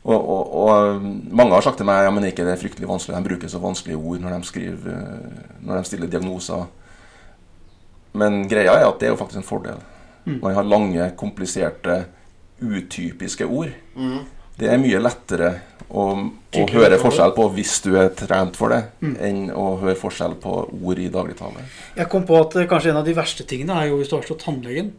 [0.00, 3.18] Og, og, og, mange har sagt til meg ja, men ikke det er fryktelig vanskelig.
[3.18, 6.64] De bruker så vanskelige ord når de, skriver, eh, når de stiller diagnoser.
[8.16, 9.82] Men greia er at det er jo faktisk en fordel.
[10.24, 10.38] Mm.
[10.40, 12.04] Man har lange, kompliserte,
[12.60, 13.74] utypiske ord.
[13.96, 14.24] Mm.
[14.60, 15.50] Det er mye lettere
[15.88, 19.14] å, å høre forskjell på hvis du er trent for det, mm.
[19.26, 21.64] enn å høre forskjell på ord i dagligtale.
[21.96, 24.16] Jeg kom på at eh, kanskje en av de verste tingene er jo hvis du
[24.16, 24.92] har slått tannlegen.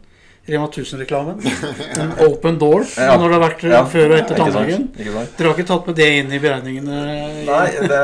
[0.46, 1.42] Rema 1000-reklamen.
[2.02, 3.14] En open door ja.
[3.16, 3.82] når det har vært eh, ja.
[3.86, 4.88] før og etter tannlegen.
[4.96, 7.02] Dere har ikke tatt med det inn i beregningene?
[7.46, 8.00] Nei, det,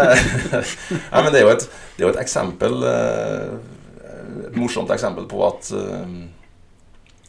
[1.12, 1.66] Nei men det er jo et,
[1.98, 3.56] er jo et eksempel eh,
[4.48, 5.72] Et morsomt eksempel på at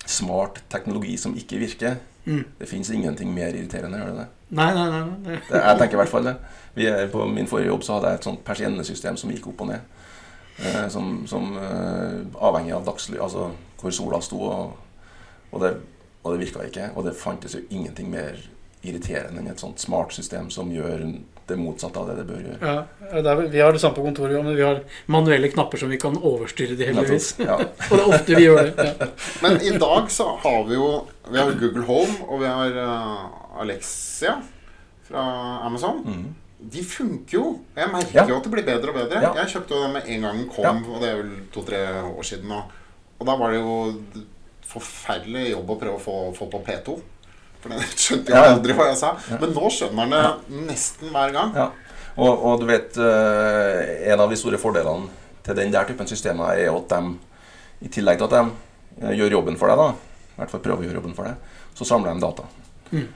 [0.10, 2.00] smart teknologi som ikke virker.
[2.26, 2.43] Mm.
[2.58, 4.28] Det fins ingenting mer irriterende, gjør det det?
[4.58, 5.04] Nei, nei, nei.
[5.26, 6.36] Det, jeg tenker i hvert fall det.
[6.80, 9.69] Er, på min forrige jobb så hadde jeg et sånt persiennesystem som gikk opp og
[9.72, 9.98] ned.
[10.60, 14.41] Eh, som, som eh, avhengig av dagsly, altså hvor sola sto.
[14.50, 14.88] Og,
[15.51, 15.73] og det,
[16.23, 16.91] og det virka ikke.
[16.95, 18.39] Og det fantes jo ingenting mer
[18.85, 21.03] irriterende enn et sånt smart system som gjør
[21.49, 22.59] det motsatte av det det bør gjøre.
[22.62, 24.81] Ja, er, Vi har det samme på kontoret, men vi har
[25.12, 27.31] manuelle knapper som vi kan overstyre det heldigvis.
[27.41, 27.57] Ja.
[27.89, 28.88] og det er ofte vi gjør det.
[28.91, 29.09] Ja.
[29.43, 30.89] Men i dag så har vi jo
[31.29, 34.39] Vi har Google Home, og vi har uh, Alexia
[35.09, 35.25] fra
[35.65, 36.03] Amazon.
[36.05, 36.27] Mm.
[36.73, 37.45] De funker jo.
[37.77, 39.21] Jeg merker jo at det blir bedre og bedre.
[39.38, 42.25] Jeg kjøpte jo den med en gang den kom, og det er vel to-tre år
[42.25, 42.51] siden.
[42.51, 42.62] nå.
[43.19, 43.75] og da var det jo
[44.69, 46.97] forferdelig jobb å prøve å få, få på P2.
[47.60, 49.13] For den skjønte jeg aldri hva jeg sa.
[49.36, 51.55] Men nå skjønner han det nesten hver gang.
[51.58, 51.69] Ja.
[52.19, 55.08] Og, og, du vet, eh, en av de store fordelene
[55.45, 57.13] til den der typen systemer er at de,
[57.86, 60.84] i tillegg til at de eh, gjør jobben for deg, da, i hvert fall prøver
[60.84, 62.47] å gjøre jobben for deg, så samler de data.
[62.91, 63.08] Mm.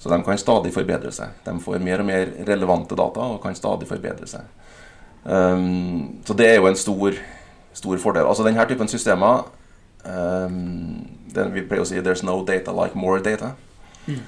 [0.00, 1.40] Så de kan stadig forbedre seg.
[1.44, 4.46] De får mer og mer relevante data og kan stadig forbedre seg.
[5.24, 7.16] Um, så det er jo en stor,
[7.76, 8.24] stor fordel.
[8.24, 9.44] Altså denne typen systemer
[10.04, 13.54] um, den, Vi pleier å si 'there's no data like more data'.
[14.06, 14.22] Mm.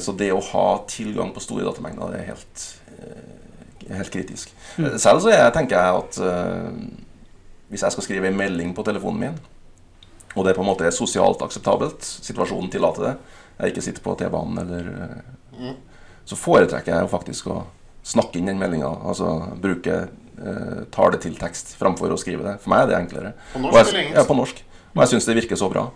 [0.00, 2.62] Så det å ha tilgang på store datamengder er helt,
[2.96, 4.54] uh, helt kritisk.
[4.78, 4.86] Mm.
[4.86, 6.20] Eh, selv så jeg, tenker jeg at
[7.68, 9.36] hvis jeg skal skrive en melding på telefonen min,
[10.34, 13.14] og det på en måte er sosialt akseptabelt, situasjonen tillater det,
[13.58, 14.88] jeg ikke sitter på T-banen eller
[15.58, 15.76] mm.
[16.24, 17.66] Så foretrekker jeg jo faktisk å
[18.06, 18.88] snakke inn den meldinga.
[19.04, 20.08] Altså bruke
[20.94, 22.56] tale tekst framfor å skrive det.
[22.62, 23.32] For meg er det enklere.
[23.52, 24.16] På norsk jeg, eller engelsk?
[24.16, 24.62] Ja, på norsk.
[24.94, 25.86] Og jeg syns det virker så bra.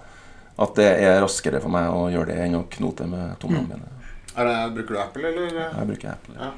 [0.65, 3.91] At det er raskere for meg å gjøre det enn å knote med tomlene mine.
[4.35, 5.59] Er det, bruker du Apple, eller?
[5.65, 6.35] Jeg bruker Apple.
[6.39, 6.53] Ja.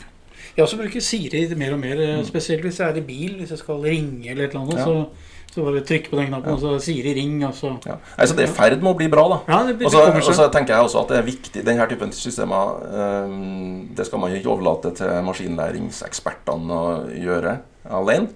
[0.57, 3.39] Jeg også bruker Siri mer og mer, eh, spesielt hvis jeg er i bil.
[3.41, 4.85] Hvis jeg skal ringe eller et eller annet, Ja.
[4.85, 5.09] så,
[5.53, 7.97] så bare trykke på den knappen, og så Siri ring, og så Ja.
[8.19, 9.39] Nei, så det er i ferd med å bli bra, da.
[9.49, 11.65] Ja, det, det Og så kommer og så tenker jeg også at det er viktig
[11.65, 17.59] Denne typen systemer um, Det skal man ikke overlate til maskinlæringsekspertene å gjøre
[17.91, 18.29] alene.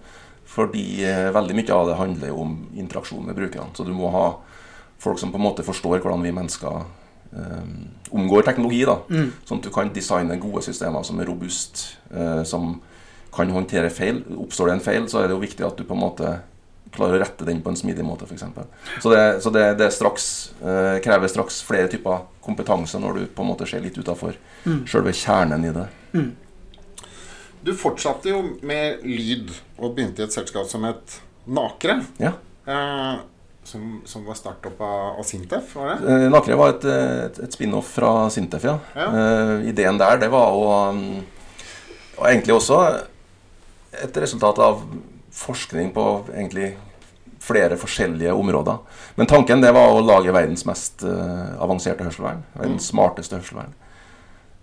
[0.51, 3.71] Fordi eh, veldig mye av det handler jo om interaksjon med brukerne.
[3.77, 4.25] Så du må ha
[5.01, 6.81] folk som på en måte forstår hvordan vi mennesker
[7.37, 7.67] eh,
[8.11, 8.83] omgår teknologi.
[8.89, 9.33] da Mm.
[9.47, 12.81] Sånn at du kan designe gode systemer som er robuste, eh, som
[13.33, 14.25] kan håndtere feil.
[14.43, 16.41] Oppstår det en feil, så er det jo viktig at du på en måte
[16.91, 18.43] klarer å rette den på en smidig måte, f.eks.
[18.99, 20.25] Så, det, så det, det straks,
[20.59, 24.35] eh, krever straks flere typer kompetanse når du på en måte ser litt utafor
[24.67, 24.83] Mm.
[24.91, 25.87] selve kjernen i det.
[26.13, 26.33] Mm.
[27.65, 31.19] Du fortsatte jo med lyd og begynte i et selskap som het
[31.51, 32.01] Nakre.
[32.21, 32.33] Ja.
[32.65, 33.21] Eh,
[33.65, 36.09] som, som var startup av, av Sintef, var det?
[36.09, 38.79] Eh, Nakre var et, et, et spin-off fra Sintef, ja.
[38.97, 39.09] Ja.
[39.11, 41.21] Eh, ideen der, det var å mm,
[42.21, 42.81] Og egentlig også
[44.01, 44.83] et resultat av
[45.35, 46.75] forskning på egentlig
[47.41, 48.77] flere forskjellige områder.
[49.17, 52.43] Men tanken det var å lage verdens mest eh, avanserte hørselvern.
[52.55, 53.73] Verdens smarteste hørselvern.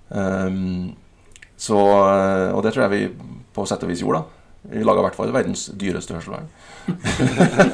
[0.08, 0.94] Um,
[1.58, 4.22] så, eh, og det tror jeg vi på sett og vis gjorde.
[4.24, 6.48] da Vi laga i hvert fall verdens dyreste hørselvern.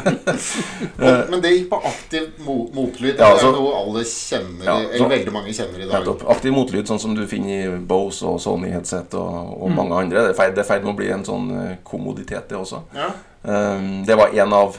[0.97, 3.19] Men, men det gikk på aktiv mo motlyd.
[3.19, 5.93] Ja, det er noe alle kjenner, Ja, eller så- veldig mange kjenner i dag.
[5.99, 6.23] Nettopp.
[6.33, 9.75] Aktiv motlyd, sånn som du finner i Bose og Sony headset og, og Mm.
[9.75, 10.23] mange andre.
[10.33, 12.81] Det er i ferd med å bli en sånn eh, kommoditet, det også.
[12.95, 13.11] Ja.
[13.43, 14.77] Um, det var en av,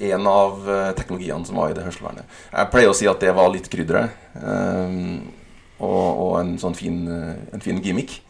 [0.00, 2.24] en av eh, teknologiene som var i det hørselvernet.
[2.52, 4.10] Jeg pleier å si at det var litt krydderet.
[4.42, 5.22] Um,
[5.80, 7.02] og, og en sånn fin,
[7.52, 8.20] en fin gimmick.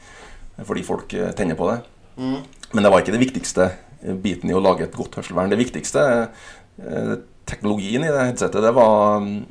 [0.64, 1.80] Fordi folk eh, tenner på det.
[2.16, 2.38] Mm.
[2.72, 3.66] Men det var ikke det viktigste
[4.02, 5.50] eh, biten i å lage et godt hørselvern.
[5.52, 6.04] Det viktigste
[6.80, 7.12] eh,
[7.46, 9.44] teknologien i det headsetet, det var, mm,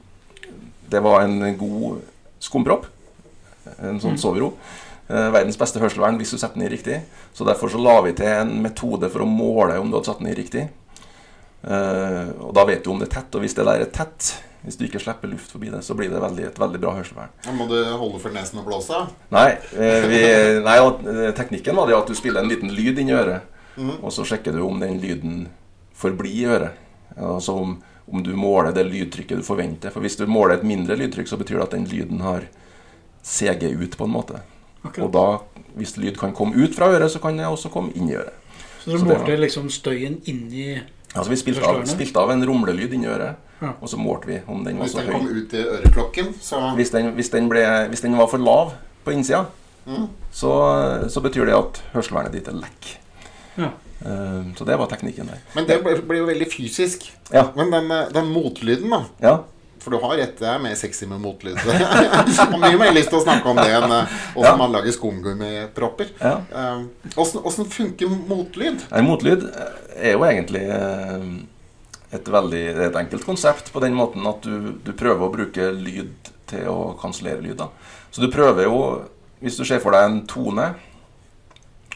[0.91, 2.01] det var en god
[2.43, 2.89] skumpropp.
[3.79, 4.21] En sånn Mm.
[4.21, 4.51] sovero.
[5.07, 6.99] Verdens beste hørselvern hvis du setter den i riktig.
[7.33, 10.19] Så derfor så la vi til en metode for å måle om du hadde satt
[10.21, 10.63] den i riktig.
[11.65, 14.31] Og da vet du om det er tett, og hvis det der er tett,
[14.65, 17.33] hvis du ikke slipper luft forbi det, så blir det veldig, et veldig bra hørselvern.
[17.53, 19.01] Må du holde for nesen og blåse.
[19.33, 20.21] Nei, eh, vi,
[20.65, 23.97] nei eh, teknikken var det at du spiller en liten lyd inn i øret, Mm.
[24.07, 25.47] og så sjekker du om den lyden
[25.91, 26.77] forblir i øret.
[27.17, 27.73] Altså om,
[28.07, 29.91] om du måler det lydtrykket du forventer.
[29.91, 32.45] For hvis du måler et mindre lydtrykk, så betyr det at den lyden har
[33.23, 34.39] seget ut på en måte.
[35.01, 35.25] Og da,
[35.75, 38.33] hvis lyd kan komme ut fra øret, så kan det også komme inn i øret.
[38.79, 40.77] Så dere det målte liksom støyen inni
[41.15, 43.69] Altså Vi spilte av, spilte av en rumlelyd inni øret, Ja.
[43.81, 46.59] og så målte vi om den var Hvis så den kom ut i øreklokken, så
[46.75, 48.73] Hvis den, hvis den, ble, hvis den var for lav
[49.05, 49.45] på innsida,
[49.87, 50.07] mm.
[50.31, 50.51] så,
[51.09, 52.97] så betyr det at hørselvernet ditt er lekk.
[53.57, 53.69] Ja.
[54.05, 55.39] Eh, Så det var teknikken der.
[55.55, 57.07] Men det blir blir jo veldig fysisk.
[57.31, 57.47] Ja.
[57.55, 59.03] Men den, eh, den motlyden, da.
[59.21, 59.37] ja.
[59.85, 61.59] For du har rett, det er mer sexy med motlyd.
[61.65, 61.73] Og
[62.33, 64.55] har mye mer lyst til å snakke om det enn eh, åssen Ja.
[64.57, 66.09] man lager skumgummipropper.
[66.23, 66.39] ja.
[66.49, 68.81] Eh, Åssen åssen funker motlyd?
[68.89, 69.45] Nei, motlyd
[69.95, 71.27] er jo egentlig eh,
[72.17, 76.31] et veldig et enkelt konsept på den måten at du, du prøver å bruke lyd
[76.49, 77.61] til å kansellere lyd.
[78.13, 78.79] Så du prøver jo
[79.43, 80.65] Hvis du ser for deg en tone,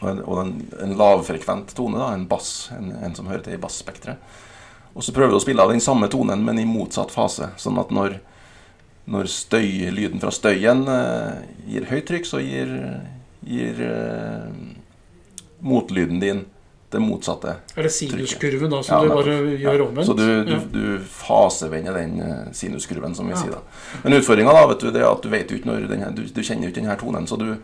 [0.02, 0.50] og en, og en,
[0.84, 4.20] en lavfrekvent tone, da, en bass, en, en som hører til i basspekteret,
[4.94, 7.50] og så prøver du å spille av den samme tonen, men i motsatt fase.
[7.60, 8.18] Sånn at når,
[9.10, 12.72] når støy, lyden fra støyen eh, gir høyt trykk, så gir,
[13.46, 14.48] gir eh,
[15.60, 16.44] motlyden din
[16.90, 17.52] det motsatte.
[17.78, 20.08] Er det sinuskurven da som Ja, du bare gjør omvendt?
[20.08, 20.58] Så du, du, Ja.
[20.72, 23.38] du fasevender den eh, sinuskurven, som vi Ja.
[23.44, 23.60] sier da.
[24.02, 26.24] Men utfordringa da, vet du, det er at du vet jo ikke når denne, du,
[26.26, 27.28] du kjenner jo ikke denne tonen.
[27.30, 27.54] Så du,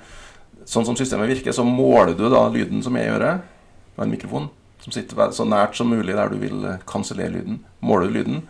[0.65, 3.27] sånn som systemet virker, så måler du da lyden som jeg gjør,
[3.97, 4.49] med en mikrofon
[4.87, 7.59] som sitter så nært som mulig der du vil eh, kansellere lyden.
[7.83, 8.41] Måler du lyden,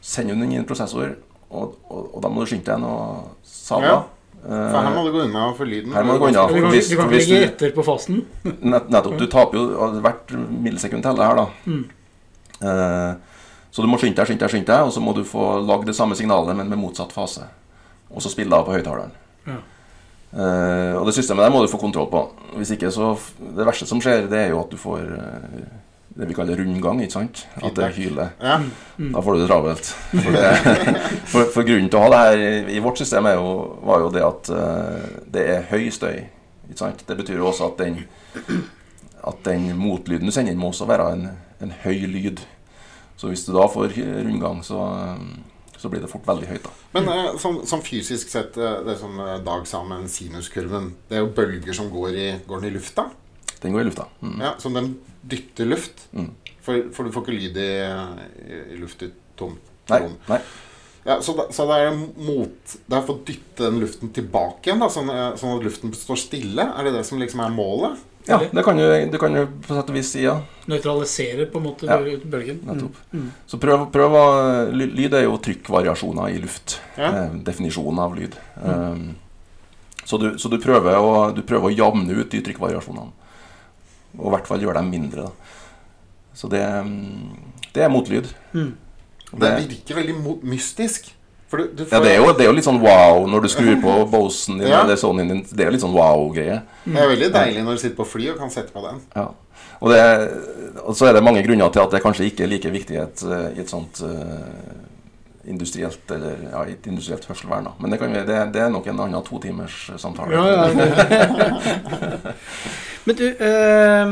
[0.00, 1.16] sender du den inn i en prosessor,
[1.50, 3.90] og, og, og da må du skynde deg noe sabla.
[3.90, 4.00] Ja.
[4.40, 5.92] For her må Eh, du gå unna for lyden.
[5.92, 6.46] Her må du gå unna.
[6.48, 8.22] Du kan, Hvis- du kan ikke ligge etter på fasen.
[8.62, 9.18] Nett, nettopp.
[9.20, 11.46] Du taper jo hvert millisekund teller her, da.
[11.66, 11.82] Mm.
[12.62, 13.14] Eh,
[13.70, 15.84] så du må skynde deg, skynde deg, skynde deg, og så må du få lagd
[15.90, 17.44] det samme signalet, men med motsatt fase.
[18.14, 19.12] Og så spille av på høyttaleren.
[20.30, 22.22] Eh, og det systemet der må du få kontroll på.
[22.54, 25.62] Hvis ikke så Det verste som skjer, det er jo at du får uh,
[26.20, 27.44] det vi kaller rundgang, ikke sant?
[27.62, 28.34] At det hyler.
[28.42, 28.60] Ja.
[28.98, 29.12] Mm.
[29.14, 29.90] Da får du det travelt.
[30.10, 30.50] For, det,
[31.32, 33.54] for, for grunnen til å ha det her i, vårt system er jo,
[33.86, 36.22] var jo det at uh, det er høy støy.
[36.68, 37.04] Ikke sant?
[37.06, 38.02] Det betyr jo også at den,
[39.26, 41.28] at den motlyden du sender inn, må også være en,
[41.62, 42.44] en høy lyd.
[43.20, 45.49] Så hvis du da får rundgang, så, eh,
[45.80, 46.66] så blir det fort veldig høyt.
[46.66, 46.72] da.
[46.96, 51.16] Men eh, sånn, sånn fysisk sett, eh, det som eh, Dag sa med sinuskurven Det
[51.18, 53.06] er jo bølger som går i, går den i lufta.
[53.62, 54.06] Den går i lufta.
[54.20, 54.38] Mm.
[54.44, 54.90] Ja, Som den
[55.22, 56.06] dytter luft.
[56.12, 56.30] Mm.
[56.60, 57.70] For, for du får ikke lyd i,
[58.44, 59.08] i, i luft i
[59.40, 60.18] tomt Nei, rom.
[60.28, 60.38] nei.
[61.06, 64.68] Ja, så, da, så det er mot Det er for å dytte den luften tilbake
[64.68, 66.66] igjen, da, sånn, eh, sånn at luften står stille?
[66.76, 68.02] Er det det som liksom er målet?
[68.28, 70.34] Ja, det kan du, du kan jo på sett og vis si, ja.
[70.68, 71.96] Nøytralisere på en måte Ja.
[71.98, 72.60] bøl- bølgen.
[72.66, 72.98] Nettopp.
[73.12, 73.20] Mm.
[73.22, 73.30] Mm.
[73.48, 74.24] Så prøv, prøv å
[74.76, 76.80] Lyd er jo trykkvariasjoner i luft.
[76.98, 77.08] Ja.
[77.24, 78.36] Eh, definisjonen av lyd.
[78.62, 79.16] Um,
[80.04, 83.10] så du, så du, prøver å, du prøver å jevne ut de trykkvariasjonene.
[84.18, 85.28] Og i hvert fall gjøre dem mindre.
[85.30, 85.32] Da.
[86.34, 87.36] Så det, mm,
[87.72, 88.28] det er motlyd.
[88.52, 88.72] Mm.
[89.40, 90.16] Det virker veldig
[90.50, 91.12] mystisk.
[91.50, 93.48] Du, du får, Ja, det er, jo, det er jo litt sånn wow når du
[93.50, 94.82] skrur på Bosen din Ja.
[94.84, 95.40] eller Sonyen din.
[95.50, 96.60] Det er jo litt sånn wow-greie.
[96.86, 99.00] det er veldig deilig når du sitter på fly og kan sette på den.
[99.16, 99.28] Ja.
[99.80, 100.00] Og, det,
[100.84, 103.00] og så er det mange grunner til at det kanskje ikke er like viktig i
[103.02, 103.22] et,
[103.64, 104.46] et sånt eh,
[105.48, 107.68] industrielt eller ja, industrielt hørselvern.
[107.78, 110.34] Men det, kan vi, det, det er nok en annen to timers samtale.
[110.34, 110.70] Ja, ja.
[113.08, 114.06] Men du, eh,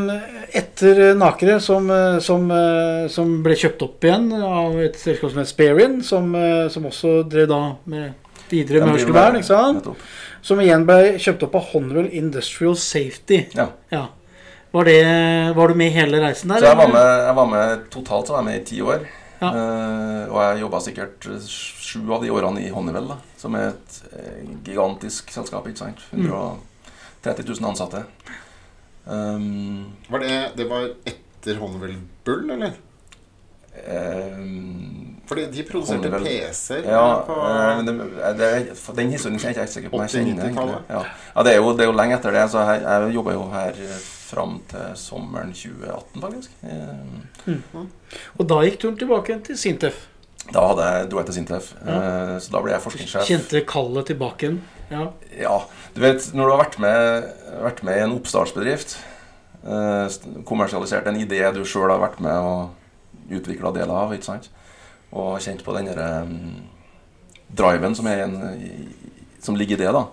[0.57, 1.91] etter Nakere, som,
[2.25, 2.53] som,
[3.13, 6.25] som ble kjøpt opp igjen av et selskap som het Sparian, som,
[6.73, 7.61] som også drev da
[7.93, 8.05] med
[8.49, 9.85] videre med hørselvern, ikke sant?
[10.45, 13.39] Som igjen ble kjøpt opp av Honorable Industrial Safety.
[13.59, 13.67] Ja.
[13.93, 14.05] Ja.
[14.71, 16.61] Var, det, var du med hele reisen der?
[16.61, 19.07] Så jeg var, med, jeg var med totalt så var jeg med i ti år.
[19.39, 19.49] Ja.
[19.53, 24.01] Eh, og jeg jobba sikkert sju av de årene i Honeywell, da, som er et
[24.11, 25.69] eh, gigantisk selskap.
[25.69, 26.03] ikke sant?
[26.11, 26.27] Mm.
[27.23, 28.05] 130 000 ansatte.
[29.09, 32.77] Um, Var det, det var etter Honeywell Bull, eller?
[33.89, 37.37] um, Fordi de produserte PC-er ja, på
[37.79, 37.95] men det,
[38.39, 38.51] det,
[38.97, 40.91] den historien er jeg ikke sikker på om 80-90-tallet.
[40.91, 41.03] Ja,
[41.37, 42.47] ja det, er jo, det er jo lenge etter det.
[42.51, 43.83] Så jeg, jeg jobba jo her
[44.29, 46.55] fram til sommeren 2018, faktisk.
[47.49, 47.89] Mm.
[48.39, 50.07] Og da gikk turen tilbake igjen til Sintef.
[50.49, 51.99] Da hadde jeg, dro jeg til Sintef, Ja.
[52.41, 53.27] så da ble jeg forskningssjef.
[53.29, 54.61] Kjente kallet tilbake igjen.
[54.89, 55.03] Ja.
[55.37, 55.57] Ja,
[55.95, 57.27] du vet, når du har vært med,
[57.67, 58.95] vært med i en oppstartsbedrift,
[59.65, 60.17] eh,
[60.49, 64.49] kommersialisert en idé du sjøl har vært med og utvikla deler av, ikke sant,
[65.13, 66.57] og kjent på den derre mm,
[67.59, 68.39] driven som, en,
[69.45, 70.07] som ligger i det, da.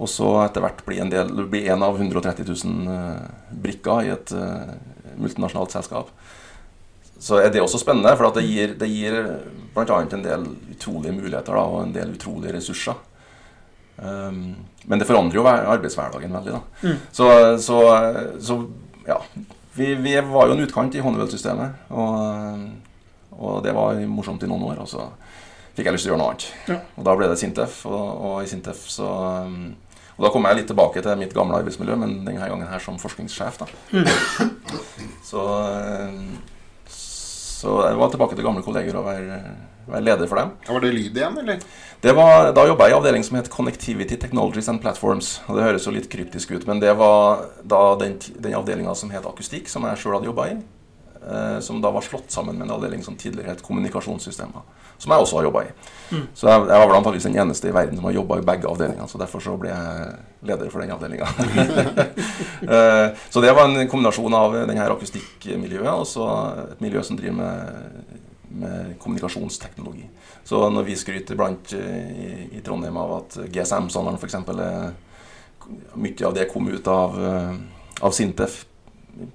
[0.00, 3.24] Og så etter hvert bli en, del, bli en av 130 000 eh,
[3.66, 4.72] brikker i et eh,
[5.20, 6.08] multinasjonalt selskap.
[7.20, 9.18] Så er det også spennende, for at det gir, det gir
[9.74, 9.98] bl.a.
[10.00, 12.96] en del utrolige muligheter da, og en del utrolige ressurser.
[14.00, 14.54] Um,
[14.88, 16.54] men det forandrer jo arbeidshverdagen veldig.
[16.56, 16.88] da.
[16.88, 17.02] Mm.
[17.12, 17.26] Så,
[17.60, 17.80] så,
[18.40, 18.56] så
[19.04, 19.20] ja.
[19.76, 21.92] Vi, vi var jo en utkant i Honeywell-systemet.
[21.92, 22.64] Og,
[23.36, 24.80] og det var morsomt i noen år.
[24.82, 25.04] Og så
[25.76, 26.48] fikk jeg lyst til å gjøre noe annet.
[26.72, 26.80] Ja.
[26.96, 27.82] Og da ble det Sintef.
[27.90, 29.12] Og, og i Sintef så
[29.44, 29.74] um,
[30.20, 32.98] Og da kom jeg litt tilbake til mitt gamle arbeidsmiljø, men denne gangen her som
[33.00, 33.56] forskningssjef.
[33.62, 33.68] da.
[35.24, 36.34] Så, um,
[36.92, 39.38] så jeg var tilbake til gamle kolleger og være,
[39.88, 40.50] være leder for dem.
[40.66, 41.64] Ja, Var det lyd igjen, eller?
[42.04, 45.38] Det var, da jobba jeg i avdeling som het Connectivity Technologies and Platforms.
[45.46, 49.16] Og Det høres jo litt kryptisk ut, men det var da den, den avdelinga som
[49.16, 50.58] het Akustikk, som jeg sjøl hadde jobba i.
[51.20, 54.68] Eh, som da var slått sammen med en avdeling som tidligere het Kommunikasjonssystemer.
[55.00, 55.70] Som jeg også har jobba i.
[56.10, 56.24] Mm.
[56.34, 58.68] Så jeg, jeg var vel antakeligvis den eneste i verden som har jobba i begge
[58.68, 59.08] avdelingene.
[59.08, 60.10] Så derfor så ble jeg
[60.50, 61.30] leder for den avdelinga.
[62.60, 66.26] Eh, så det var en kombinasjon av denne akustikkmiljøet og så
[66.74, 68.18] et miljø som driver med,
[68.60, 70.04] med kommunikasjonsteknologi.
[70.44, 74.36] Så når vi skryter blant eh, i, i Trondheim av at GSM-sonderen f.eks.
[75.96, 77.56] Mye av det kom ut av, eh,
[78.04, 78.60] av Sintef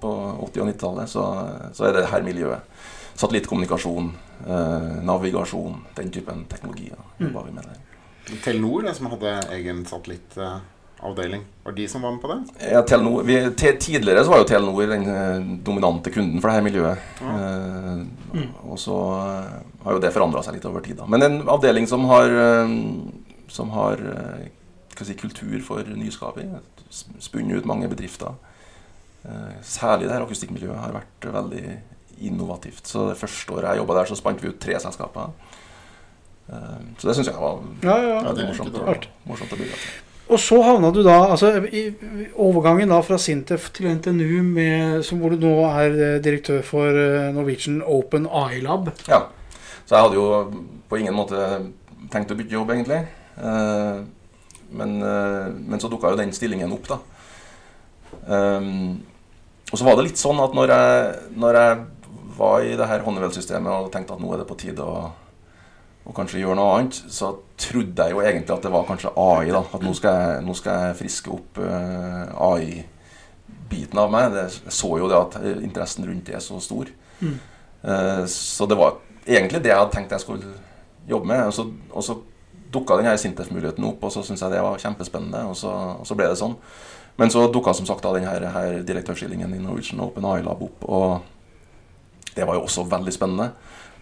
[0.00, 0.12] på
[0.46, 1.26] 80- og 90-tallet, så,
[1.74, 2.75] så er det her miljøet.
[3.16, 4.12] Satellittkommunikasjon,
[4.46, 6.90] eh, navigasjon, den typen teknologi.
[6.92, 7.82] Ja, jobber vi med der.
[8.44, 12.68] Telenor, det som hadde egen satellittavdeling, var de som var med på det?
[12.72, 16.66] Ja, Telenor, vi, te, tidligere så var jo Telenor den eh, dominante kunden for dette
[16.66, 17.06] miljøet.
[17.22, 17.36] Ja.
[17.38, 20.98] Eh, og så eh, har jo det forandra seg litt over tid.
[21.00, 21.08] da.
[21.08, 22.76] Men en avdeling som har, eh,
[23.48, 24.02] som har
[24.98, 26.52] si, kultur for nyskaping,
[26.90, 28.36] spunnet ut mange bedrifter.
[29.26, 31.64] Eh, særlig det her akustikkmiljøet har vært veldig
[32.20, 32.86] innovativt.
[32.88, 35.30] Så det første året jeg jobba der, så spant vi ut tre selskaper.
[36.48, 38.18] Eh, så det syns jeg var Ja, ja.
[38.22, 39.08] Ja, det morsomt, dårlig.
[39.26, 40.02] morsomt å bidra til.
[40.26, 41.84] Og så havna du da altså i
[42.42, 46.98] overgangen da fra Sintef til NTNU, med, som hvor du nå er eh, direktør for
[46.98, 48.90] eh, Norwegian Open AI Lab.
[49.06, 49.22] Ja.
[49.86, 50.26] Så jeg hadde jo
[50.90, 51.38] på ingen måte
[52.10, 53.04] tenkt å bytte jobb, egentlig.
[53.38, 54.00] Eh,
[54.76, 56.96] men, men så dukka jo den stillingen opp, da.
[59.70, 61.76] Og så var det litt sånn at når jeg, når jeg
[62.36, 65.06] var i det her Honeywell-systemet og tenkte at nå er det på tide å,
[66.06, 69.50] å kanskje gjøre noe annet, så trodde jeg jo egentlig at det var kanskje AI.
[69.54, 74.36] da, At nå skal jeg, nå skal jeg friske opp uh, AI-biten av meg.
[74.36, 76.92] Jeg så jo det at interessen rundt det er så stor.
[77.20, 77.36] Mm.
[77.82, 80.56] Uh, Så det var egentlig det jeg hadde tenkt jeg skulle
[81.08, 81.46] jobbe med.
[81.46, 82.18] Og så, og så
[82.72, 85.46] dukka denne Sintef-muligheten opp, og så syntes jeg det var kjempespennende.
[85.50, 86.56] Og så, og så ble det sånn.
[87.16, 90.62] Men så dukka som sagt da denne her, her direktørstillingen i Norwegian Open AI Lab
[90.66, 90.84] opp.
[90.84, 91.35] Og
[92.36, 93.50] det var jo også veldig spennende.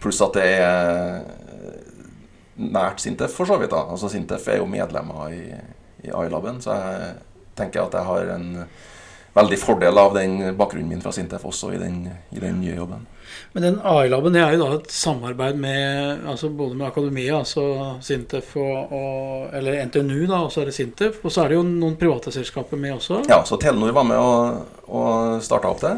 [0.03, 1.23] Pluss at det er
[2.55, 3.71] nært Sintef, for så vidt.
[3.71, 3.85] da.
[3.91, 5.43] Altså Sintef er jo medlemmer i,
[6.05, 7.15] i iLaben, så jeg
[7.55, 8.51] tenker at jeg har en
[9.35, 13.03] veldig fordel av den bakgrunnen min fra Sintef også i den, i den nye jobben.
[13.55, 17.63] Men den AI-laben er jo da et samarbeid med altså både med akademia, altså
[18.03, 21.19] Sintef og, og Eller NTNU, da, og så er det Sintef.
[21.23, 23.23] Og så er det jo noen private selskaper med også.
[23.31, 25.95] Ja, så Telenor var med og, og starta opp det.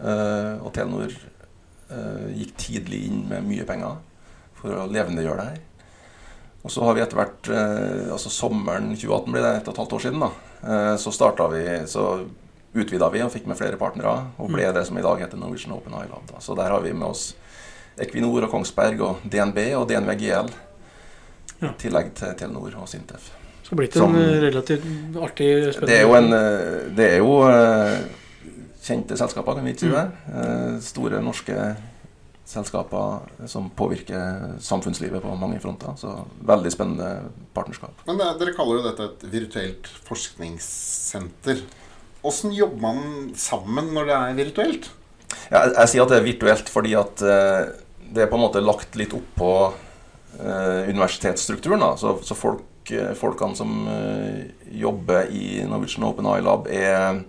[0.00, 1.39] Eh, og Telenor eh,
[2.36, 3.96] gikk tidlig inn med mye penger
[4.60, 5.58] for å levendegjøre det her.
[6.64, 9.80] Og så har vi etter hvert eh, altså Sommeren 2018 blir det et og et
[9.80, 10.20] halvt år siden.
[10.20, 10.30] da,
[10.68, 12.04] eh, Så starta vi Så
[12.74, 15.72] utvida vi og fikk med flere partnere, og ble det som i dag heter Norwegian
[15.74, 16.28] Open Island.
[16.30, 16.38] Da.
[16.38, 17.34] Så der har vi med oss
[17.98, 20.52] Equinor og Kongsberg og DNB og DNV GL.
[21.60, 21.68] Ja.
[21.68, 23.30] I tillegg til Telenor og Sintef.
[23.66, 24.84] Så blitt en Som- eh, relativt
[25.16, 27.98] artig spennende Det er jo, en, eh, det er jo eh,
[28.80, 30.06] kjente selskaper, kan vi ikke si det?
[30.34, 31.56] Eh, Store norske
[32.50, 35.94] selskaper som påvirker samfunnslivet på mange fronter.
[36.00, 36.14] Så
[36.46, 37.10] veldig spennende
[37.54, 38.02] partnerskap.
[38.08, 41.62] Men det, dere kaller jo dette et virtuelt forskningssenter.
[42.26, 44.90] Åssen jobber man sammen når det er virtuelt?
[45.50, 47.70] Ja, jeg, jeg sier at det er virtuelt fordi at eh,
[48.10, 49.52] det er på en måte lagt litt oppå
[50.40, 51.82] eh, universitetsstrukturen.
[51.84, 51.94] Da.
[52.00, 54.50] Så, så folk, eh, folkene som eh,
[54.82, 57.22] jobber i Norwegian Open Eye Lab, er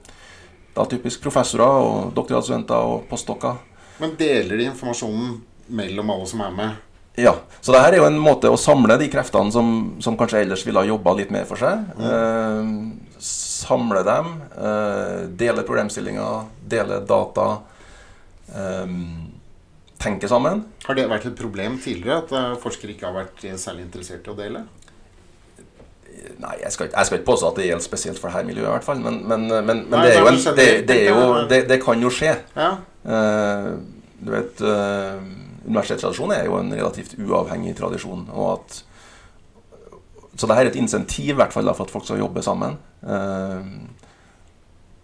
[0.76, 3.60] da typisk professorer og doktorgradsstudenter og postdokker.
[4.02, 5.36] Men deler de informasjonen
[5.72, 6.80] mellom alle som er med?
[7.20, 10.46] Ja, Så det her er jo en måte å samle de kreftene som, som kanskje
[10.46, 11.84] ellers ville ha jobba litt mer for seg.
[12.00, 12.70] Eh,
[13.22, 17.50] samle dem, eh, dele problemstillinger, dele data.
[18.56, 18.96] Eh,
[20.02, 20.64] tenke sammen.
[20.88, 24.34] Har det vært et problem tidligere at eh, forskere ikke har vært særlig interessert i
[24.34, 24.64] å dele?
[26.42, 28.68] Nei, jeg skal, ikke- jeg skal ikke påstå at det gjelder spesielt for dette miljøet,
[28.68, 29.00] i hvert fall.
[29.02, 32.02] Men, men, men, men det, er jo en, det, det, er jo, det, det kan
[32.02, 32.36] jo skje.
[32.56, 32.72] Ja.
[33.06, 33.72] Uh,
[34.22, 35.18] du vet uh,
[35.66, 38.28] Universitetstradisjonen er jo en relativt uavhengig tradisjon.
[38.34, 38.80] Og at,
[40.38, 42.42] så det her er et insentiv i hvert fall da, for at folk skal jobbe
[42.42, 42.78] sammen.
[43.04, 43.68] Eh,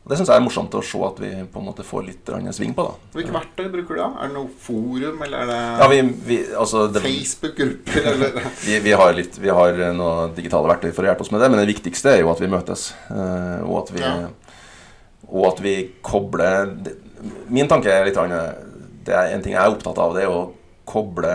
[0.07, 2.29] og Det syns jeg er morsomt å se at vi på en måte får litt
[2.55, 2.83] sving på.
[2.87, 2.93] da.
[3.11, 4.05] Hvilke verktøy bruker du da?
[4.23, 5.97] Er det noe forum, eller er det Ja, vi,
[6.29, 11.03] vi, altså, det, Facebook-grupper, eller vi, vi, har litt, vi har noen digitale verktøy for
[11.03, 12.85] å hjelpe oss med det, men det viktigste er jo at vi møtes.
[13.11, 14.13] eh, og, at vi, Ja.
[15.27, 15.73] og at vi
[16.07, 16.71] kobler
[17.51, 20.53] Min tanke er litt det er En ting jeg er opptatt av, det er å
[20.87, 21.33] koble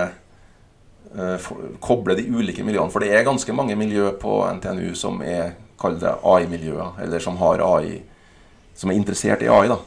[1.13, 1.51] eh,
[1.85, 2.89] koble de ulike miljøene.
[2.89, 8.01] For det er ganske mange miljø på NTNU som er AI-miljøer, eller som har AI
[8.83, 9.71] som er interessert i AI.
[9.71, 9.79] da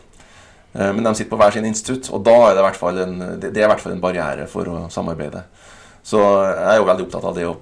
[0.76, 3.18] Eh, Men de sitter på hver sin institutt, og da er det hvert fall en,
[3.40, 5.46] det er i hvert fall en barriere for å samarbeide.
[6.06, 7.58] Så jeg er jo veldig opptatt av det å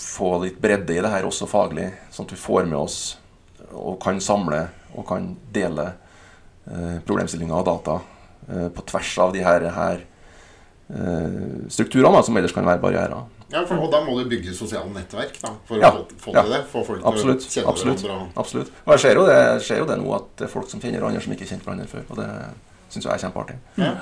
[0.00, 2.98] få litt bredde i det her, også faglig, sånn at vi får med oss
[3.76, 4.60] og kan samle
[4.94, 5.88] og kan dele
[6.70, 7.96] eh, problemstillinger og data
[8.48, 10.04] eh, på tvers av de her, her
[10.94, 13.26] eh, strukturene som ellers kan være barrierer.
[13.52, 16.34] Ja, for, Og da må du bygge sosiale nettverk da, for Ja, å få, til
[16.34, 16.42] ja.
[16.58, 16.66] det.
[16.66, 17.40] Få folk Absolutt.
[17.46, 18.32] til å kjenne absolutt, hverandre.
[18.42, 18.70] absolutt.
[18.86, 20.80] Og jeg ser jo, det, jeg ser jo det nå, at det er folk som
[20.82, 22.04] kjenner hverandre som ikke kjente hverandre før.
[22.10, 22.28] Og det
[22.90, 23.58] syns jeg er kjempeartig.
[23.76, 23.92] Ja.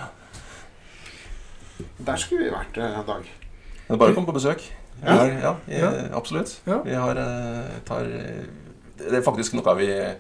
[2.07, 3.29] Der skulle vi vært eh, en dag.
[3.85, 4.65] Det er bare å komme på besøk.
[4.95, 5.15] Vi Ja.
[5.19, 5.91] har, ja, i- Ja.
[6.17, 6.61] absolutt.
[6.67, 6.79] Ja.
[6.85, 8.47] Vi har, eh, tar, eh,
[8.97, 10.15] det er faktisk noe vi,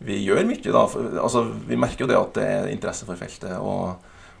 [0.00, 0.86] vi gjør mye, da.
[1.22, 3.52] Altså, vi merker jo det at det er interesse for feltet.
[3.60, 3.90] Og,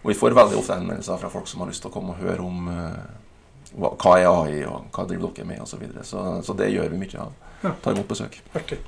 [0.02, 2.16] og vi får veldig ofte henvendelser fra folk som har lyst til å komme og
[2.18, 2.96] høre om eh,
[3.74, 5.74] hva, hva er AI, og hva driver dere med, osv.
[5.74, 6.04] Så, videre.
[6.04, 7.34] så Så det gjør vi mye av.
[7.62, 7.72] Ja.
[7.82, 8.38] Tar imot besøk.
[8.56, 8.78] Artig.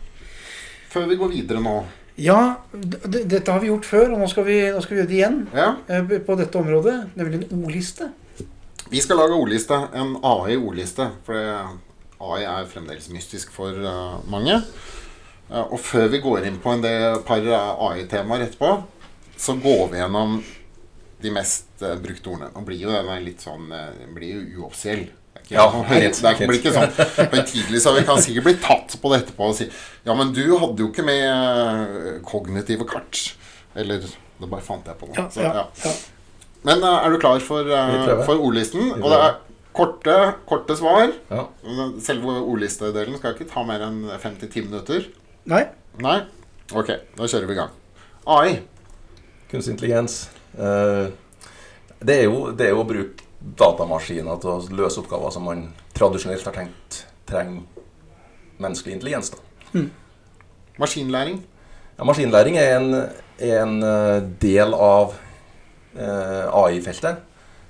[0.90, 1.74] Før vi går videre nå
[2.20, 2.38] Ja,
[2.72, 5.38] dette har vi gjort før, og nå skal vi, nå skal vi gjøre det igjen
[5.56, 6.96] ja, eh, på dette området.
[7.16, 8.10] Nemlig en ordliste.
[8.90, 9.78] Vi skal lage ordliste.
[9.96, 11.06] En AI-ordliste.
[11.24, 11.38] For
[12.20, 14.58] AI er fremdeles mystisk for eh, mange.
[15.48, 18.74] Eh, og før vi går inn på en del par AI-temaer etterpå,
[19.40, 20.40] så går vi gjennom
[21.22, 22.50] de mest uh, brukte ordene.
[22.54, 25.08] Nå blir jo denne litt sånn eh, Den blir jo uoffisiell.
[25.50, 26.92] Ja, sånn det er blir ikke sånn
[27.32, 29.66] høytidelig, så vi kan sikkert bli tatt på det etterpå og si
[30.06, 33.22] Ja, men du hadde jo ikke med eh, kognitive kart.
[33.78, 35.16] Eller Det bare fant jeg på nå.
[35.18, 35.66] Ja, Så, ja, ja.
[35.84, 35.94] ja.
[36.66, 38.92] Men eh, er du klar for, uh, for ordlisten?
[39.00, 39.38] Og det er
[39.76, 40.16] korte,
[40.48, 41.14] korte svar.
[41.30, 41.46] Ja.
[42.04, 45.08] Selve ordlistedelen skal ikke ta mer enn 5-10 minutter.
[45.50, 45.64] Nei?
[46.04, 46.18] Nei?
[46.70, 47.72] Ok, da kjører vi i gang.
[48.30, 48.60] AI.
[49.50, 50.22] Kunstig intelligens.
[50.58, 51.06] Eh,
[52.00, 55.68] det, er jo, det er jo å bruke datamaskiner til å løse oppgaver som man
[55.96, 57.62] tradisjonelt har tenkt trenger
[58.60, 59.32] menneskelig intelligens.
[59.32, 59.84] da.
[60.80, 61.40] Maskinlæring.
[61.98, 62.94] Ja, maskinlæring er en,
[63.44, 65.14] en eh, del av
[65.96, 67.26] eh, AI-feltet.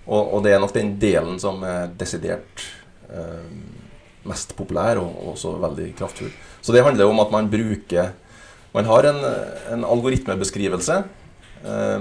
[0.06, 2.64] Og, og det er nok den delen som er desidert
[3.10, 3.46] eh,
[4.26, 6.32] mest populær og og også veldig kraftfull.
[6.60, 8.12] Så det handler om at man bruker
[8.70, 9.16] Man har en,
[9.74, 11.00] en algoritmebeskrivelse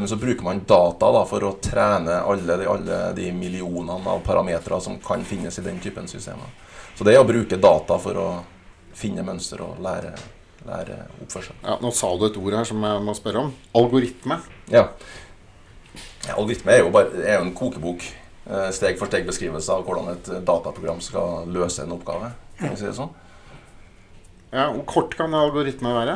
[0.08, 4.80] så bruker man data da, for å trene alle de, alle de millionene av parametere
[4.82, 6.48] som kan finnes i den typen systemer.
[6.96, 8.28] Så det er å bruke data for å
[8.96, 10.14] finne mønster og lære,
[10.68, 11.60] lære oppførsel.
[11.64, 13.54] Ja, nå sa du et ord her som jeg må spørre om.
[13.80, 14.40] Algoritme.
[14.72, 14.88] Ja.
[16.36, 18.04] algoritme er jo, bare, er jo en kokebok.
[18.50, 22.32] Eh, Steg for steg beskrivelse av hvordan et dataprogram skal løse en oppgave.
[22.60, 23.12] Kan vi si det sånn?
[24.50, 26.16] Ja, Hvor kort kan algoritme være?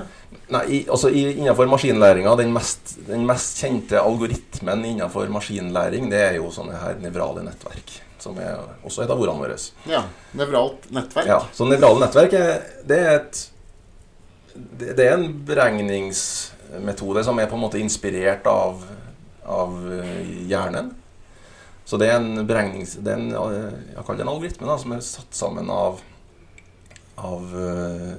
[0.53, 6.21] Nei, i, altså i, Innenfor maskinlæringa, den mest, den mest kjente algoritmen innenfor maskinlæring, det
[6.31, 7.93] er jo sånne her nevrale nettverk.
[8.23, 8.55] Som er
[8.87, 9.57] også et av ordene våre.
[9.89, 10.05] Ja,
[10.39, 11.27] Nevralt nettverk.
[11.29, 12.53] Ja, så nevrale nettverk er,
[12.87, 13.41] det er et
[14.53, 18.83] det, det er en beregningsmetode som er på en måte inspirert av,
[19.49, 20.91] av eh, hjernen.
[21.85, 22.95] Så det er en beregnings...
[23.03, 26.01] Det er en, eh, jeg kaller det en algoritme da, som er satt sammen av,
[27.15, 28.13] av eh,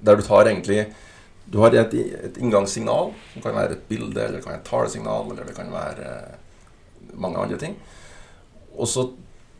[0.00, 0.86] Der du tar egentlig
[1.46, 4.68] Du har et, et inngangssignal, som kan være et bilde, eller det kan være et
[4.68, 6.12] talesignal, eller det kan være
[7.12, 7.74] mange andre ting.
[8.78, 9.10] Og så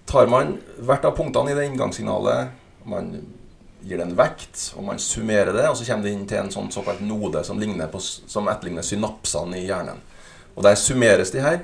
[0.09, 3.11] tar man hvert av punktene i det inngangssignalet Man
[3.83, 6.51] gir det en vekt, og man summerer det, og så kommer det inn til en
[6.55, 7.61] sånn såkalt node som,
[7.93, 10.01] på, som etterligner synapsene i hjernen.
[10.55, 11.63] Og Der summeres de her.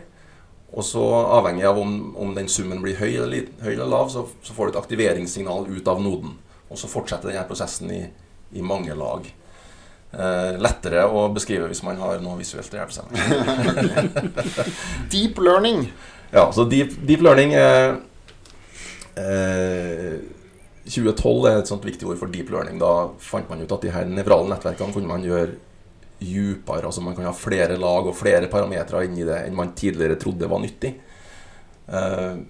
[0.68, 1.02] Og så
[1.38, 4.68] avhengig av om, om den summen blir høy eller, høy eller lav, så, så, får
[4.68, 6.34] du et aktiveringssignal ut av noden.
[6.68, 8.02] Og så fortsetter denne prosessen i,
[8.52, 9.24] i mange lag.
[10.08, 13.04] Eh, lettere å beskrive hvis man har noe visuelt å hjelpe seg
[15.12, 15.82] Deep learning.
[16.32, 17.98] Ja, så deep, deep learning er
[19.20, 20.16] eh,
[20.88, 22.80] 2012 er et sånt viktig ord for deep learning.
[22.80, 25.56] Da fant man ut at de her nevrale nettverkene kunne man gjøre
[26.18, 26.86] djupere.
[26.86, 30.50] Altså man kan ha flere lag og flere parametere inni det enn man tidligere trodde
[30.50, 30.94] var nyttig.
[31.88, 32.40] Eh,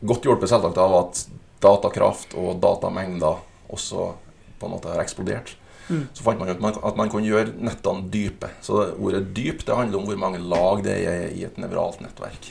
[0.00, 1.22] godt hjulpet selvsagt av at
[1.62, 4.12] datakraft og datamengder også
[4.58, 5.54] på en måte har eksplodert.
[5.88, 6.04] Mm.
[6.12, 8.50] Så fant man ut at man, kunne gjøre nettene dype.
[8.64, 12.50] Så ordet dyp det handler om hvor mange lag det er i et nevralt nettverk.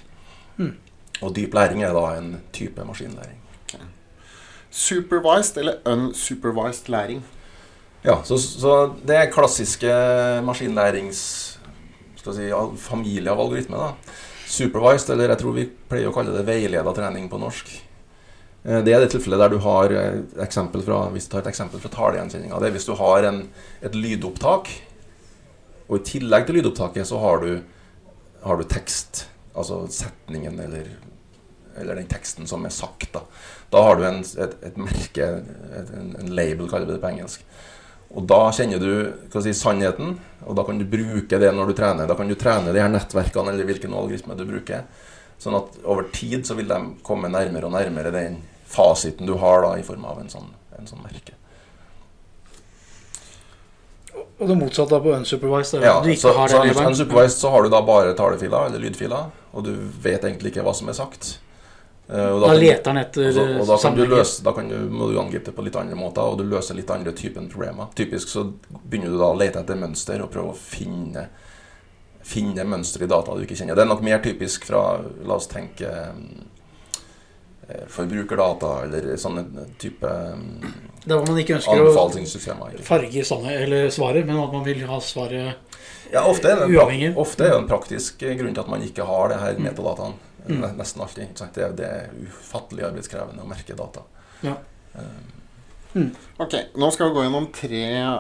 [0.58, 0.74] Mm.
[1.22, 3.44] Og dyp læring er da en type maskinlæring.
[4.78, 7.24] Supervised eller unsupervised læring?
[8.06, 8.74] Ja, så, så
[9.08, 9.90] det er klassiske
[10.46, 11.22] maskinlærings
[12.22, 12.48] si,
[12.82, 13.78] familie av algoritmer.
[13.90, 14.16] da.
[14.48, 17.72] Supervised, eller jeg tror vi pleier å kalle det veileda trening på norsk.
[18.64, 21.52] Eh, Det er det tilfellet der du har eh, eksempel fra, hvis du tar et
[21.52, 22.60] eksempel fra talegjenkjenninga.
[22.62, 23.42] Det er hvis du har en,
[23.82, 24.72] et lydopptak,
[25.88, 27.52] og i tillegg til lydopptaket så har du,
[28.44, 29.26] har du tekst.
[29.58, 30.90] Altså setningen eller,
[31.80, 33.08] eller den teksten som er sagt.
[33.16, 33.24] Da,
[33.74, 35.30] da har du en, et, et merke,
[35.80, 37.48] et, en, en label, kaller vi det på engelsk.
[38.16, 40.16] Og da kjenner du si, sannheten,
[40.48, 42.08] og da kan du bruke det når du trener.
[42.08, 44.86] Da kan du trene de her nettverkene eller hvilken algoritme du bruker.
[45.38, 49.62] Sånn at over tid så vil de komme nærmere og nærmere den fasiten du har
[49.66, 50.48] da i form av en sånn,
[50.80, 51.36] en sånn merke.
[54.38, 56.94] Og det motsatte på unsupervised er Ja, du ikke så, har så den labelen.
[56.94, 60.74] unsupervised så har du da bare talefiler eller lydfiler, og du vet egentlig ikke hva
[60.78, 61.38] som er sagt.
[62.10, 64.70] Eh, og Da da leter han etter Altså, og da kan du løse, da kan
[64.72, 67.50] du, må du angripe det på litt andre måter, og du løser litt andre typen
[67.52, 67.90] problemer.
[67.96, 68.46] Typisk så
[68.88, 71.28] begynner du da å lete etter mønster og prøve å finne,
[72.24, 73.76] finne mønster i data du ikke kjenner.
[73.76, 74.84] Det er nok mer typisk fra,
[75.28, 75.92] la oss tenke
[77.68, 82.08] eh, forbrukerdata eller sånne type Der er hvor man ikke ønsker å
[82.88, 85.60] farge sånne, eller svaret, men at man vil ha svaret
[86.14, 87.12] Ja, ofte er, det en, Uavhengig.
[87.20, 90.16] ofte er det en praktisk eh, grunn til at man ikke har det her metadataen.
[90.48, 90.78] Mm.
[90.80, 91.24] Nesten alltid.
[91.30, 91.58] Ikke sant?
[91.58, 94.06] Det, er, det er ufattelig arbeidskrevende å merke data.
[94.46, 94.56] Ja.
[94.96, 95.26] Eh,
[96.38, 97.80] Ok, Nå skal vi gå gjennom tre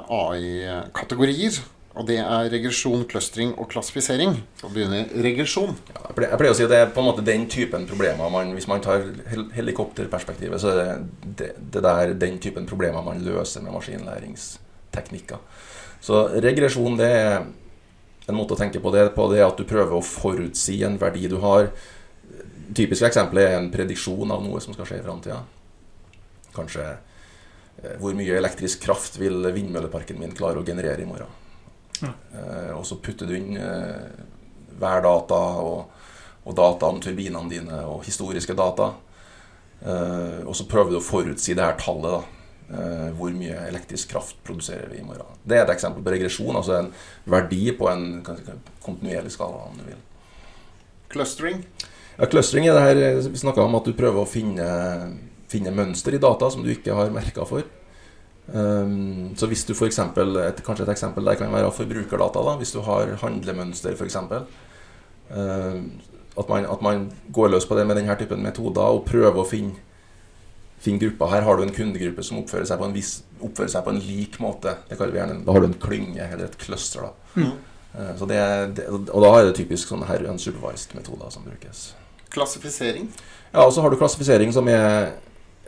[0.09, 1.59] AI-kategorier.
[1.97, 4.36] Og det er regresjon, clustering og klassifisering.
[4.61, 5.71] Og begynner regresjon.
[5.89, 7.88] Ja, jeg, pleier, jeg pleier å si at det er på en måte den typen
[7.89, 9.07] problemer man, Hvis man tar
[9.55, 10.97] helikopterperspektivet, så er det,
[11.39, 15.41] det, det der den typen problemer man løser med maskinlæringsteknikker.
[16.05, 17.47] Så regresjon det er
[18.28, 20.99] en måte å tenke på det på det er at du prøver å forutsi en
[21.01, 21.71] verdi du har.
[22.76, 25.41] Typisk eksempel er en prediksjon av noe som skal skje i framtida.
[26.55, 31.32] Kanskje eh, hvor mye elektrisk kraft vil vindmølleparken min klare å generere i morgen.
[32.01, 32.13] Ja.
[32.34, 34.07] Eh, og så putter du inn eh,
[34.78, 36.07] værdata og,
[36.43, 38.91] og data om turbinene dine og historiske data.
[39.82, 42.18] Eh, og så prøver du å forutsi det her tallet.
[42.18, 42.38] da.
[42.68, 45.38] Eh, hvor mye elektrisk kraft produserer vi i morgen.
[45.47, 46.89] Det er et eksempel på regresjon, altså en
[47.24, 48.20] verdi på en
[48.84, 49.70] kontinuerlig skala.
[49.70, 50.01] om du vil.
[51.07, 51.63] Clustering.
[52.18, 54.68] Ja, clustering er det her eh, vi snakka om at du prøver å finne,
[55.51, 57.65] finne mønster i data som du ikke har merka for.
[58.47, 62.43] Um, så hvis du for eksempel, et, Kanskje et eksempel der kan være forbrukerdata.
[62.47, 64.15] da, Hvis du har handlemønster, f.eks.
[64.18, 65.84] Uh,
[66.38, 69.45] at, man, at man går løs på det med denne typen metoder og prøver å
[69.45, 69.76] finne,
[70.80, 71.34] finne grupper.
[71.36, 73.13] Her har du en kundegruppe som oppfører seg på en, vis,
[73.43, 74.78] oppfører seg på en lik måte.
[74.88, 77.09] Det kaller vi gjerne, Da har du en klynge eller et cluster.
[77.09, 77.41] da.
[77.41, 77.53] Mm.
[77.93, 78.41] Eh, så det,
[78.80, 81.89] det, og da er det typisk sånne her unsupervised metoder som brukes.
[82.38, 83.10] Klassifisering.
[83.52, 85.14] Ja, og så har du klassifisering som er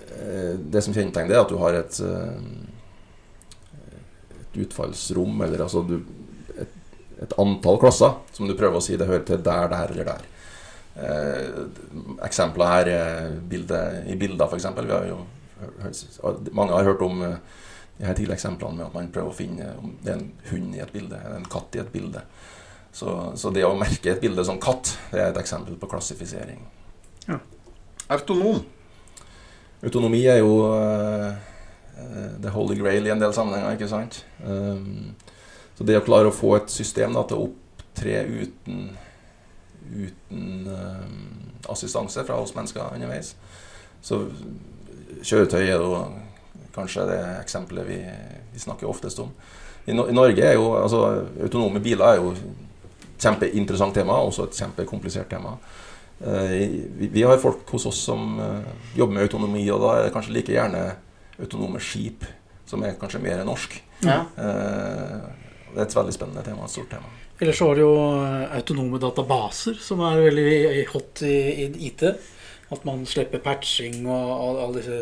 [0.10, 2.40] eh, Det som kjennetegner det, er at du har et, eh,
[4.40, 5.96] et utfallsrom, eller altså du,
[6.56, 6.76] et,
[7.22, 10.28] et, antall klasser som du prøver å si det hører til der, der eller der.
[11.00, 11.48] Eh,
[12.28, 13.80] eksempler her er bilde,
[14.12, 14.66] i bilder, f.eks.
[16.52, 17.38] Mange har hørt om eh,
[18.00, 20.76] de her tidligere eksemplene med at man prøver å finne om det er en hund
[20.76, 22.22] i et bilde eller en katt i et bilde.
[22.92, 26.62] Så, så det å merke et bilde som katt, det er et eksempel på klassifisering.
[27.28, 27.38] Ja.
[28.10, 28.64] Autonom.
[29.86, 31.36] Autonomi er jo uh,
[32.42, 34.24] the holy grail i en del sammenhenger, ikke sant?
[34.44, 35.14] Um,
[35.78, 38.82] så det å klare å få et system da, til å opptre uten,
[39.94, 41.22] uten um,
[41.72, 43.34] assistanse fra oss mennesker underveis
[44.04, 44.26] Så
[45.24, 46.02] kjøretøy er jo
[46.76, 48.00] kanskje det eksempelet vi,
[48.54, 49.32] vi snakker oftest om.
[49.86, 51.04] I, no I, Norge er jo altså,
[51.42, 52.34] autonome biler er jo
[53.20, 55.58] kjempeinteressant tema, også et kjempekomplisert tema.
[56.20, 56.68] Eh,
[56.98, 60.36] vi har folk hos oss som eh, jobber med autonomi, og da er det kanskje
[60.36, 60.84] like gjerne
[61.40, 62.26] autonome skip,
[62.68, 63.78] som er kanskje mer norsk.
[64.04, 64.24] Ja.
[64.36, 65.16] Eh,
[65.70, 67.12] det er et veldig spennende tema, et stort tema.
[67.40, 67.94] Ellers så har du jo
[68.58, 72.04] autonome databaser, som er veldig hot i, i IT.
[72.70, 74.98] At man slipper patching og alle disse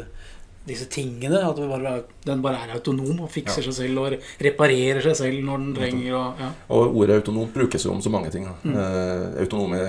[0.68, 1.40] disse tingene.
[1.48, 1.94] At bare,
[2.28, 3.70] den bare er autonom og fikser ja.
[3.70, 6.52] seg selv og reparerer seg selv når den trenger og, ja.
[6.76, 8.48] og ordet autonom brukes jo om så mange ting.
[8.64, 8.76] Mm.
[8.76, 9.82] Uh, autonome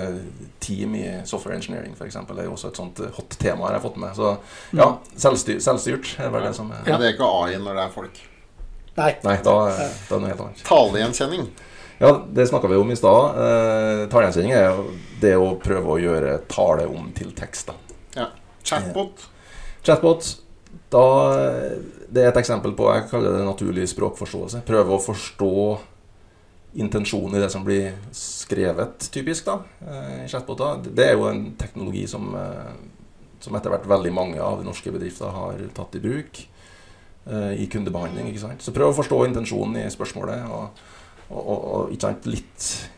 [0.63, 2.19] team i software engineering f.eks.
[2.19, 4.15] er jo også et sånt hot tema jeg har fått med.
[4.17, 4.33] Så
[4.73, 5.15] ja, mm.
[5.25, 6.99] selvstyr, selvstyrt er vel det som er ja.
[6.99, 8.21] Det er ikke AI når det er folk?
[8.99, 9.11] Nei.
[9.23, 10.63] Nei da, da er det noe helt annet.
[10.67, 11.49] Talegjenkjenning?
[11.99, 13.35] Ja, det snakka vi om i stad.
[13.35, 14.83] Uh, talegjenkjenning er
[15.19, 17.71] det å prøve å gjøre tale om til tekst.
[17.71, 17.97] Da.
[18.15, 18.29] Ja.
[18.63, 19.25] Chatbot?
[19.83, 20.27] Chatbot
[20.89, 21.05] da,
[22.09, 24.63] det er et eksempel på jeg kaller det naturlig språkforståelse.
[24.67, 25.55] Prøve å forstå
[26.73, 30.83] intensjonen i det som blir skrevet, typisk, da, eh, i chatboter.
[30.83, 32.73] Det er jo en teknologi som, eh,
[33.39, 36.47] som etter hvert veldig mange av norske bedrifter har tatt i bruk
[37.27, 38.27] eh, i kundebehandling.
[38.27, 38.61] ikke sant?
[38.61, 40.45] Så prøv å forstå intensjonen i spørsmålet.
[40.49, 40.69] Og,
[41.29, 42.89] og, og, ikke sant, litt,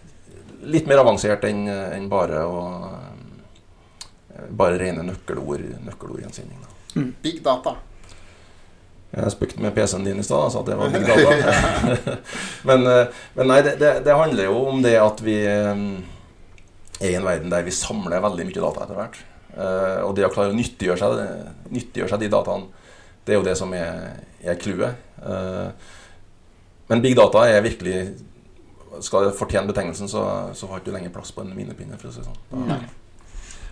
[0.63, 2.61] litt mer avansert enn en bare å
[4.49, 6.57] bare rene nøkkelord, nøkkelordgjensinning.
[6.95, 7.13] Mm.
[7.23, 7.77] Big data.
[9.11, 12.13] Jeg spøkte med PC-en din i stad, sa at det var big data.
[12.69, 15.81] men, eh, men, nei, det, det, det, handler jo om det at vi eh,
[17.01, 19.19] er i en verden der vi samler veldig mye data etter hvert.
[19.51, 22.87] Eh, og det å klare å nyttiggjøre seg, nyttiggjøre seg de dataene,
[23.27, 24.95] det er jo det som er clouet.
[26.89, 27.99] Men big data er virkelig
[29.05, 30.23] Skal det fortjene betegnelsen, så,
[30.57, 31.99] så har du ikke lenger plass på en minepinne.
[32.01, 32.65] for å si sånn.
[32.67, 32.79] Da,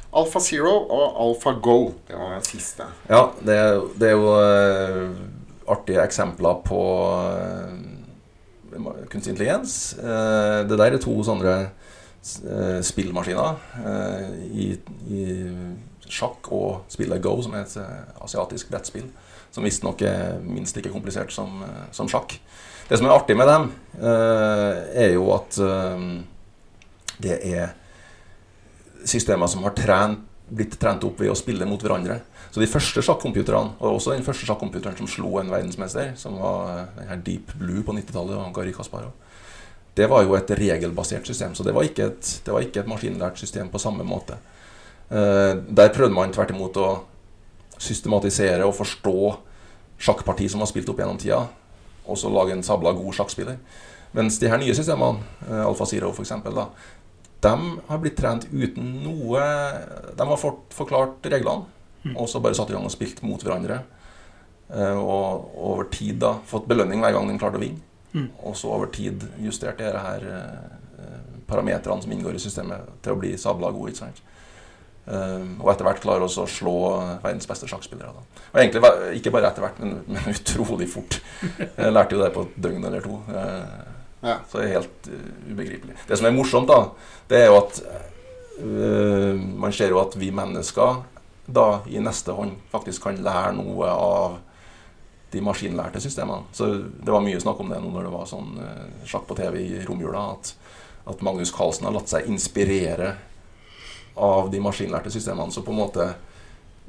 [0.09, 1.91] Alfa Zero og Alfa Go.
[2.07, 2.87] Det var den siste.
[3.09, 3.57] Ja, det,
[4.01, 5.11] det er jo uh,
[5.69, 6.81] artige eksempler på
[8.73, 9.95] uh, kunstig intelligens.
[9.99, 11.61] Uh, det der er to sånne
[12.83, 13.61] spillmaskiner
[14.51, 14.65] i,
[15.07, 15.21] i,
[16.11, 17.77] sjakk og spillet Go, som er et
[18.19, 19.05] asiatisk brettspill.
[19.55, 21.61] Som visstnok er minst like komplisert som,
[21.95, 22.35] som, sjakk.
[22.89, 23.69] Det som er artig med dem,
[24.03, 25.61] er jo at
[27.23, 27.71] det er
[29.07, 32.19] systemer som har trent, blitt trent opp ved å spille mot hverandre.
[32.49, 36.71] Så de første sjakkcomputerne, og også den første sjakkcomputeren som slo en verdensmester, som var
[36.71, 39.13] eh, den her Deep Blue på 90-tallet, Gary Kasparov,
[39.99, 41.53] det var jo et regelbasert system.
[41.55, 44.39] Så det var ikke et, var ikke et maskinlært system på samme måte.
[45.09, 46.89] Uh, der prøvde man tvert imot å
[47.81, 49.15] systematisere og forstå
[49.99, 51.39] sjakkparti som var spilt opp gjennom tida,
[52.05, 53.57] og så lage en sabla god sjakkspiller.
[54.15, 56.35] Mens de her nye systemene, uh, Alfa Zero f.eks.,
[57.39, 57.53] de
[57.87, 59.43] har blitt trent uten noe
[60.17, 61.69] De har fått forklart reglene,
[62.03, 62.17] mm.
[62.17, 63.81] og så bare satt i gang og spilt mot hverandre.
[64.69, 67.85] Eh, og over tid da fått belønning hver gang de klarte å vinne.
[68.11, 68.27] Mm.
[68.49, 70.79] Og så over tid justert disse her eh,
[71.49, 73.93] parametrene som inngår i systemet, til å bli sabla gode.
[73.93, 74.25] ikke sant?
[75.09, 76.73] Um, og etter hvert klarer også å slå
[77.23, 78.11] verdens beste sjakkspillere.
[78.13, 78.43] Da.
[78.51, 78.83] Og egentlig
[79.17, 81.17] ikke bare etter hvert, men, men utrolig fort.
[81.79, 83.15] Jeg lærte jo det på et døgn eller to.
[84.21, 84.39] Ja.
[84.49, 85.95] Så det er helt uh, ubegripelig.
[86.07, 86.79] Det som er morsomt, da,
[87.29, 87.79] det er jo at
[88.59, 91.01] uh, man ser jo at vi mennesker
[91.49, 94.37] da i neste hånd faktisk kan lære noe av
[95.31, 96.49] de maskinlærte systemene.
[96.53, 99.37] Så det var mye snakk om det nå når det var sånn uh, sjakk på
[99.39, 100.53] TV i romjula, at,
[101.13, 103.15] at Magnus Carlsen har latt seg inspirere
[104.19, 105.53] av de maskinlærte systemene.
[105.53, 106.11] Så på en måte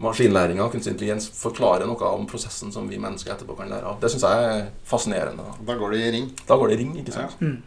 [0.00, 3.98] maskinlæringa og kunstig intelligens forklarer noe om prosessen som vi mennesker etterpå kan lære av.
[4.00, 5.44] Det syns jeg er fascinerende.
[5.66, 6.30] Da går det i ring.
[6.48, 7.36] Da går det i ring, ikke sant.
[7.36, 7.50] Ja.
[7.50, 7.58] Mm.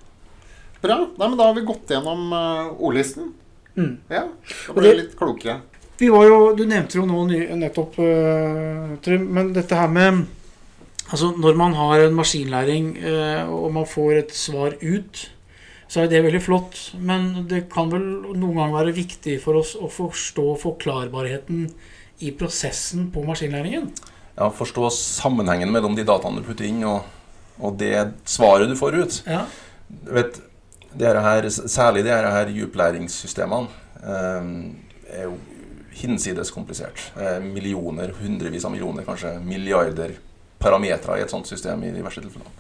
[0.84, 0.98] Bra.
[1.16, 3.30] Nei, men da har vi gått gjennom uh, ordlisten.
[3.78, 3.94] Mm.
[4.12, 4.26] Ja,
[4.68, 5.62] Da ble vi litt klokere.
[5.98, 7.24] Vi var jo, Du nevnte jo nå
[7.58, 10.26] nettopp, uh, Trym, men dette her med
[11.14, 15.20] Altså, når man har en maskinlæring uh, og man får et svar ut,
[15.92, 16.80] så er det veldig flott.
[16.98, 21.68] Men det kan vel noen ganger være viktig for oss å forstå forklarbarheten
[22.24, 23.92] i prosessen på maskinlæringen?
[24.38, 27.06] Ja, Forstå sammenhengen mellom de dataene du putter inn, og,
[27.60, 27.94] og det
[28.26, 29.20] svaret du får ut.
[29.30, 29.44] Ja.
[29.88, 30.40] Du vet,
[30.98, 33.68] det her, Særlig de her dyplæringssystemene
[34.02, 34.54] eh,
[35.20, 35.38] er jo
[35.94, 37.12] hinsides komplisert.
[37.20, 40.18] Eh, millioner, hundrevis av millioner, kanskje milliarder
[40.64, 42.54] parametere i et sånt system i de verste tilfellene.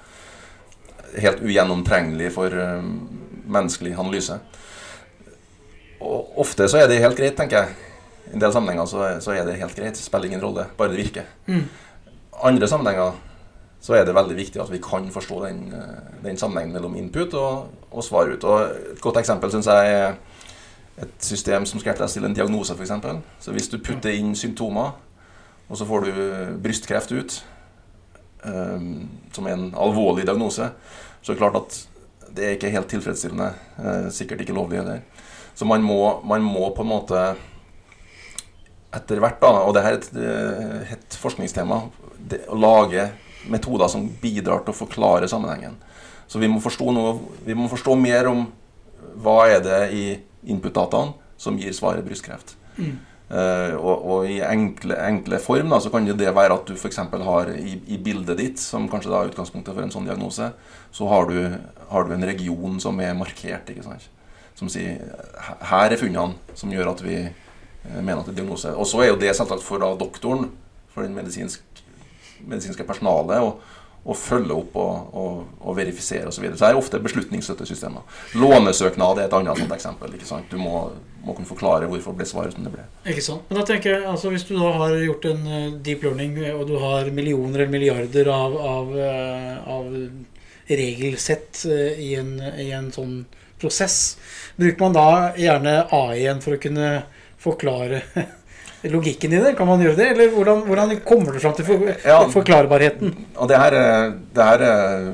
[1.24, 2.86] Helt ugjennomtrengelig for eh,
[3.45, 4.38] menneskelig analyse.
[6.03, 7.93] Og ofte så er det helt greit, tenker jeg.
[8.30, 9.99] I en del sammenhenger så, så er det helt greit.
[9.99, 11.30] Spiller ingen rolle, bare det virker.
[11.47, 11.65] Mm.
[12.43, 13.17] Andre sammenhenger
[13.84, 17.34] så er det veldig viktig at vi kan forstå den, eh, den sammenhengen mellom input
[17.36, 18.43] og, og svar ut.
[18.47, 20.13] Og et godt eksempel syns jeg er
[21.03, 22.93] et system som skal hjelpe deg å stille en diagnose, f.eks.
[23.43, 24.93] Så hvis du putter inn symptomer,
[25.67, 26.13] og så får du
[26.63, 27.38] brystkreft ut,
[28.45, 30.69] um, som er en alvorlig diagnose,
[31.21, 31.80] så er det klart at
[32.34, 33.49] det er ikke helt tilfredsstillende.
[33.80, 35.01] Uh, sikkert ikke lovlig heller.
[35.55, 37.24] Så man må, man må, på en måte
[38.94, 41.82] etter hvert, da, og det her er et, eh, et forskningstema,
[42.30, 43.10] det, å lage
[43.52, 45.76] metoder som bidrar til å forklare sammenhengen.
[46.28, 48.46] Så vi må forstå, noe, vi må forstå mer om
[49.24, 50.06] hva er det i
[50.50, 52.56] input-dataene som gir svaret brystkreft.
[52.78, 52.96] Mm.
[53.34, 57.00] Uh, og, og, i enkle, enkle form da, så kan det være at du f.eks.
[57.26, 60.52] har i, i, bildet ditt, som kanskje da er utgangspunktet for en sånn diagnose,
[60.94, 61.39] så har du,
[61.89, 63.72] har du en region som er markert.
[63.74, 64.06] ikke sant?
[64.60, 65.02] Som sier
[65.72, 67.24] her er funnene som gjør at vi
[67.91, 68.73] mener at det er diagnose.
[68.75, 70.49] Og så er jo det selvsagt for da doktoren,
[70.93, 71.63] for den medisinsk,
[72.47, 73.53] medisinske personalet.
[74.03, 76.36] og følge opp og, og, og verifisere osv.
[76.36, 76.57] Så, videre.
[76.57, 78.01] så det er ofte beslutningsstøttesystemer.
[78.36, 80.17] Lånesøknad er et annet sånt eksempel.
[80.17, 80.49] ikke sant?
[80.51, 80.89] Du må,
[81.23, 82.84] må kunne forklare hvorfor ble svaret som det ble.
[83.07, 83.45] Ikke sant?
[83.47, 86.67] Men da tenker jeg, altså Hvis du da har gjort en uh, deep learning, og
[86.67, 88.91] du har millioner eller milliarder av, av,
[89.77, 89.88] av
[90.67, 91.63] regelsett
[91.95, 93.21] i, en, i en sånn
[93.63, 94.17] prosess,
[94.59, 95.09] bruker man da
[95.39, 96.89] gjerne AI-en for å kunne
[97.44, 98.02] forklare
[98.94, 99.56] logikken i det?
[99.58, 100.10] Kan man gjøre det?
[100.16, 103.16] Eller hvordan, hvordan kommer du fram til for, ja, forklarbarheten?
[103.36, 103.78] Og det her,
[104.36, 105.10] det her er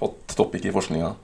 [0.00, 1.14] hot topic i forskninga.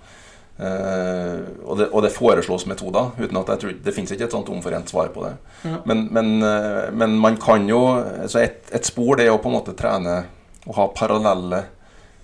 [0.61, 3.15] Uh, og, det, og, det, foreslås metoder.
[3.17, 5.33] uten at jeg tror, Det fins ikke et sånt omforent svar på det.
[5.65, 5.79] Ja.
[5.89, 6.35] Men, men,
[6.93, 10.19] men, man kan jo altså et, et, spor det er å på en måte trene
[10.67, 11.63] og ha parallelle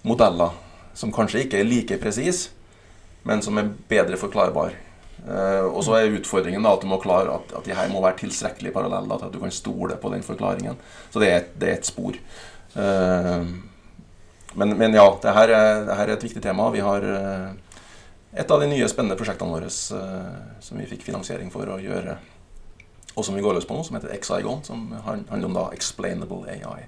[0.05, 0.53] modeller
[0.97, 2.51] som kanskje ikke er like presise,
[3.25, 4.77] men som er bedre forklarbar.
[5.27, 7.99] Uh, og så er utfordringen da at du må klare at, at de her må
[8.05, 10.79] være tilstrekkelig parallelle til at du kan stole på den forklaringen.
[11.11, 12.19] Så det er, det er et spor.
[12.77, 13.43] Uh,
[14.57, 16.71] men, men, ja, det her, er, det her, er, et viktig tema.
[16.71, 17.83] Vi har uh,
[18.39, 22.19] et av de nye spennende prosjektene våre som vi fikk finansiering for å gjøre,
[23.17, 26.45] og som vi går løs på nå, som heter XIGON, som handler om da explainable
[26.53, 26.85] AI.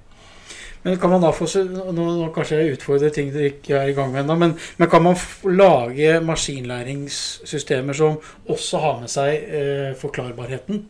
[0.83, 3.97] Men kan man da få Nå, nå kanskje jeg utfordrer ting dere ikke er i
[3.97, 8.19] gang med ennå, men, men, kan man lage maskinlæringssystemer som
[8.49, 10.85] også har med seg eh, forklarbarheten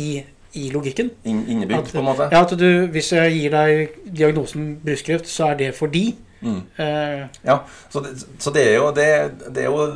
[0.00, 0.08] i,
[0.58, 1.12] i logikken?
[1.24, 2.30] In, innebygd, på en måte?
[2.32, 6.06] Ja, at du, Hvis jeg gir deg diagnosen brystkreft, så er det fordi
[6.40, 6.60] mm.
[6.82, 9.08] eh, Ja, så, det, så det, er jo, det,
[9.48, 9.88] det, er jo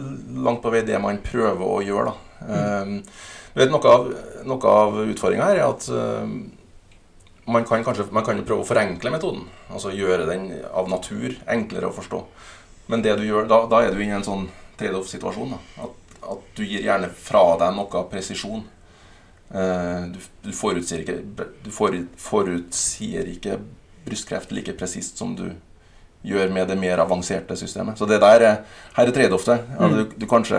[0.47, 2.19] langt på vei det man prøver å gjøre, da.
[2.43, 2.99] Mm.
[2.99, 2.99] Um,
[3.55, 4.11] vet, noe av,
[4.49, 6.41] noe av utfordringa her er at um,
[7.45, 9.47] man kan kanskje man kan prøve å forenkle metoden.
[9.73, 12.23] Altså gjøre den av natur enklere å forstå.
[12.93, 14.47] Men det du gjør, da, da er du inne i en sånn
[14.79, 15.57] trade-off-situasjon.
[15.83, 18.65] At, at, du gir gjerne fra deg noe presisjon.
[19.53, 21.19] Eh, du, du, forutsier ikke,
[21.65, 23.59] du for, forutsier ikke
[24.07, 25.49] brystkreft like presist som du
[26.27, 27.99] gjør med det mer avanserte systemet.
[27.99, 28.59] Så det der er,
[28.97, 29.49] her er trade-off.
[29.51, 29.97] Ja, mm.
[29.97, 30.59] du, du, kanskje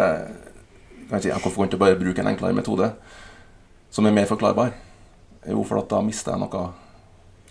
[1.10, 2.90] kan si, Hvorfor kan du ikke bare bruke en enklere metode
[3.94, 4.74] som er mer forklarbar?
[5.50, 6.64] Jo, for da mister jeg noe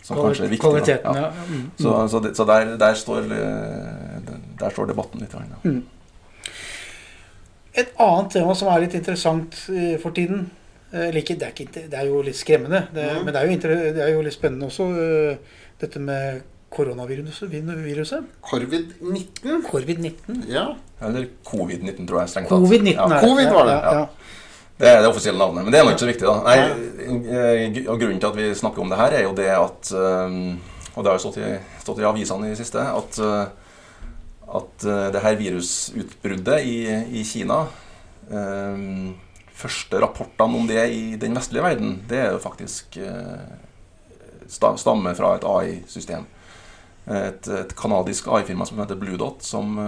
[0.02, 0.64] som kanskje er viktig.
[0.64, 1.28] Kvaliteten, ja.
[1.28, 1.44] ja.
[1.48, 1.66] Mm.
[1.78, 5.36] Så, så, det, så der, der, står, eh, der, står, debatten litt.
[5.36, 5.60] Ja.
[5.62, 5.82] Mm.
[7.72, 10.50] Et annet tema som er litt interessant eh, for tiden
[10.92, 13.22] eller ikke, det, er ikke, det er jo litt skremmende, det, mm.
[13.24, 14.88] men det er, jo, det er, jo, litt spennende også.
[15.00, 17.48] Eh, dette med koronaviruset.
[18.44, 19.62] Covid-19?
[19.70, 20.42] Covid-19.
[20.52, 20.66] Ja.
[21.00, 22.32] Eller covid-19, tror jeg.
[22.32, 22.58] strengt tatt.
[22.60, 23.20] Covid-19 ja.
[23.24, 23.78] Covid var det.
[23.82, 24.04] Ja.
[24.82, 25.62] Det er det offisielle navnet.
[25.62, 26.26] Men det er nok ikke så viktig.
[26.26, 29.90] da Nei, og Grunnen til at vi snakker om det her, er jo det at
[29.94, 30.38] um,
[30.96, 31.50] Og det har jo stått i,
[31.84, 34.08] stått i avisene i det siste at, uh,
[34.58, 36.74] at uh, det her virusutbruddet i,
[37.20, 37.60] i Kina
[38.26, 39.14] um,
[39.62, 43.38] Første rapportene om det i den vestlige verden, det er jo faktisk uh,
[44.50, 46.24] stammer fra et AI-system.
[47.06, 49.78] Et, et kanadisk AI-firma som heter Blue Dot, som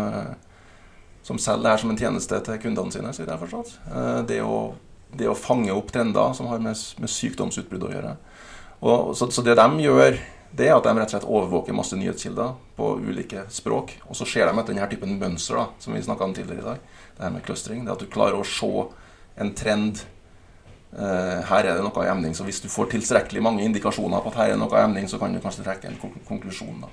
[1.24, 3.12] som selger det her som en tjeneste til kundene sine.
[3.12, 3.78] så jeg har forstått.
[3.88, 4.74] Eh, det å,
[5.18, 8.14] det å fange opp trender som har med, med sykdomsutbrudd å gjøre.
[8.84, 10.18] Og, så, så, det de gjør,
[10.54, 13.96] det er at de rett og slett overvåker masse nyhetskilder på ulike språk.
[14.10, 16.66] Og så ser de etter denne typen mønster da, som vi snakka om tidligere i
[16.72, 16.90] dag.
[17.14, 17.84] Det her med clustering.
[17.84, 18.72] Det er at du klarer å se
[19.40, 20.02] en trend.
[20.94, 22.36] Uh, her er det noe i emning.
[22.36, 25.08] Så hvis du får tilstrekkelig mange indikasjoner på at her er det noe i emning,
[25.10, 26.84] så kan du kanskje trekke en kon- konklusjon.
[26.84, 26.92] da.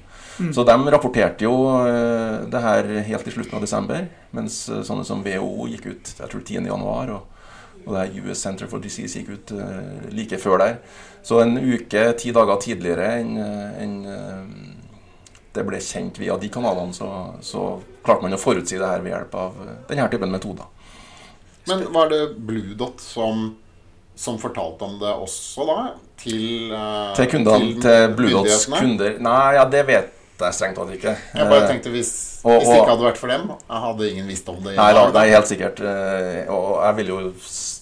[0.56, 1.54] Så de rapporterte jo
[1.84, 6.16] uh, det her helt i slutten av desember, mens uh, sånne som WHO gikk ut
[6.16, 6.72] jeg tror 10.
[6.72, 7.41] januar, og,
[7.86, 10.78] og det her US Center for Disease gikk ut eh, like før der.
[11.24, 14.78] Så en uke, ti dager tidligere enn en, enn, eh,
[15.52, 17.10] det ble kjent via de kanalene, så,
[17.44, 17.66] så
[18.06, 20.70] klarte man å forutsi det her ved hjelp av eh, denne typen metoder.
[21.70, 23.52] Men var det Blue Dot som,
[24.18, 25.78] som fortalte om det også, da?
[26.22, 30.18] Til, eh, Til kundene, til Blue Dots kunder Nei, ja, det vet
[30.48, 31.14] jeg strengt tatt ikke.
[31.36, 32.12] Jeg bare Eh, tenkte hvis,
[32.46, 34.76] og- hvis det ikke hadde vært for dem, jeg hadde ingen visst om det.
[34.76, 35.80] Nei da, det er helt sikkert.
[35.82, 37.20] eh, Og jeg vil jo,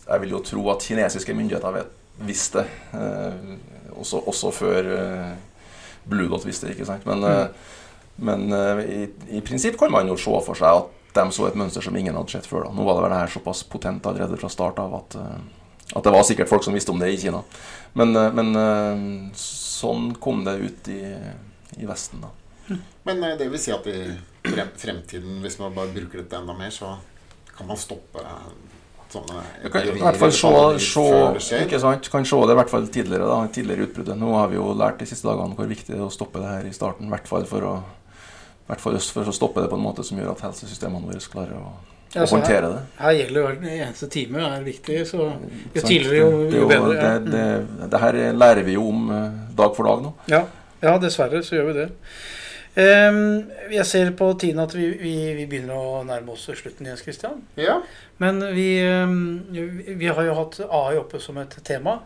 [0.09, 1.87] jeg vil jo tro at kinesiske myndigheter vet,
[2.19, 2.67] visste det.
[2.93, 3.57] eh,
[3.99, 5.35] Også, også før
[6.07, 7.05] Blue Dot visste det, ikke sant.
[7.05, 7.49] Men, mm.
[8.23, 11.81] men i, i prinsipp kan man jo se for seg at de så et mønster
[11.83, 12.63] som ingen hadde sett før.
[12.65, 12.71] da.
[12.71, 15.15] Nå var det vel det her såpass potent allerede fra start av at,
[15.95, 17.43] at det var sikkert folk som visste om det i Kina.
[17.95, 21.01] Men, men sånn kom det ut i,
[21.81, 22.29] i Vesten, da.
[23.09, 23.99] Men eh, det vil si at i
[24.79, 26.95] fremtiden, hvis man bare bruker dette enda mer, så
[27.57, 28.23] kan man stoppe
[29.09, 30.49] sånne Jeg kan i hvert fall se,
[30.85, 31.05] se,
[31.49, 32.09] det ikke sant?
[32.13, 33.29] kan se det i hvert fall tidligere.
[33.29, 34.17] da, tidligere utbruddet.
[34.19, 36.51] Nå har vi jo lært de siste dagene hvor viktig det er å stoppe det
[36.51, 37.09] her i starten.
[37.09, 37.75] I hvert fall for å,
[38.69, 41.57] hvert fall for å stoppe det på en måte som gjør at helsesystemene våre klarer
[41.57, 41.71] å,
[42.13, 42.83] Ja, å her, håndtere det.
[43.01, 46.93] her gjelder hver eneste time er viktig, så jo tidligere, jo, Det er jo bedre.
[46.93, 47.09] Det,
[47.41, 47.59] ja.
[47.73, 50.13] det, det her lærer vi jo om eh, dag for dag nå.
[50.29, 50.45] Ja,
[50.85, 51.89] ja, dessverre så gjør vi det.
[52.79, 57.01] Ehm, jeg ser på tiden at vi, vi, vi begynner å nærme oss slutten, Jens
[57.03, 57.41] Christian.
[57.59, 57.81] Ja,
[58.23, 59.45] Men vi, ehm,
[59.99, 61.97] vi har jo hatt AI oppe som et tema.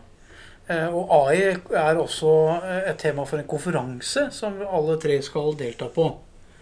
[0.66, 1.36] Eh, Og AI
[1.76, 2.30] er også
[2.88, 6.14] et tema for en konferanse som alle tre skal delta på.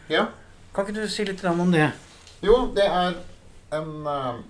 [0.08, 0.26] ja.
[0.72, 1.90] Kan ikke du si litt om det?
[2.40, 3.12] Jo, det er
[3.76, 4.40] en uh,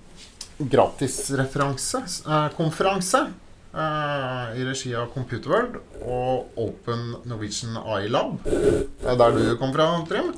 [0.62, 3.18] gratisreferansekonferanse.
[3.18, 3.26] eh,
[3.74, 8.38] eh, i regi av Computerworld og Open Norwegian AI Lab.
[8.44, 10.32] Det er der du kom fra, Trym.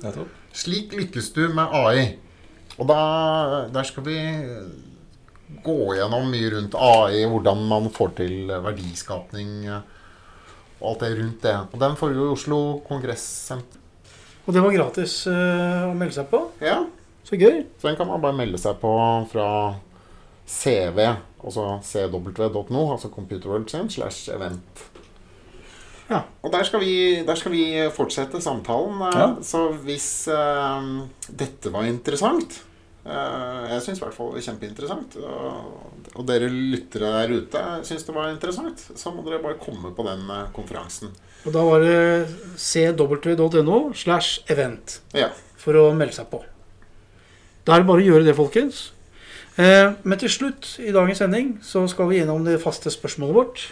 [0.55, 2.05] Slik lykkes du med AI.
[2.79, 2.99] Og da,
[3.75, 4.19] der skal vi
[5.65, 11.55] gå gjennom mye rundt AI, hvordan man får til verdiskapning og alt det rundt det.
[11.73, 13.81] Og den foregår i Oslo Kongressenter.
[14.45, 16.43] Og det var gratis uh, å melde seg på.
[16.61, 16.83] Ja,
[17.25, 17.63] Så gøy.
[17.81, 18.91] så den kan man bare melde seg på
[19.31, 19.47] fra
[20.45, 20.99] CV,
[21.45, 24.85] altså cw.no, altså Computerworld sin, slash event.
[26.11, 26.19] Ja.
[26.45, 27.65] Og der skal, vi, der skal vi
[27.97, 29.01] fortsette samtalen.
[29.09, 29.29] eh, Ja.
[29.43, 32.59] Så hvis uh, dette var interessant
[33.07, 35.17] uh, Jeg syns i hvert fall det var kjempeinteressant.
[35.17, 39.95] Og, og dere lyttere der ute syns det var interessant, så må dere bare komme
[39.97, 41.09] på den uh, konferansen.
[41.45, 45.31] Og da var det cw.no slash event Ja.
[45.57, 46.43] for å melde seg på.
[47.65, 48.91] Da er det bare å gjøre det, folkens.
[49.57, 53.65] Eh, men til slutt i dagens sending så skal vi gjennom det faste spørsmålet vårt.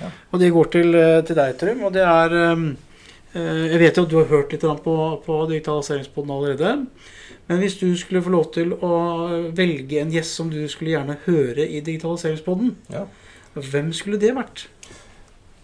[0.00, 0.10] Ja.
[0.32, 1.82] Og det går til, eh, til deg, Trym.
[1.86, 2.64] Og det er eh,
[3.34, 6.86] eh, Jeg vet jo at du har hørt litt på, på digitaliseringspodden allerede.
[7.48, 11.16] Men hvis du skulle få lov til å velge en gjest som du skulle gjerne
[11.24, 13.06] høre i digitaliseringspodden, Ja.
[13.54, 14.66] hvem skulle det vært?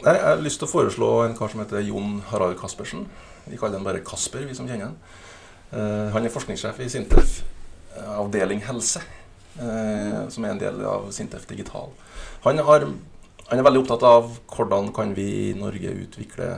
[0.04, 3.06] Nei, Jeg har lyst til å foreslå en kar som heter Jon Harald Kaspersen.
[3.46, 4.96] Vi kaller han bare Kasper, vi som kjenner han.
[5.72, 7.42] Eh, han er forskningssjef i Sintef,
[8.16, 9.00] avdeling helse,
[9.54, 11.92] som er en del av Sintef Digital.
[12.44, 12.86] Han, har,
[13.48, 16.48] han er veldig opptatt av hvordan kan vi i Norge utvikle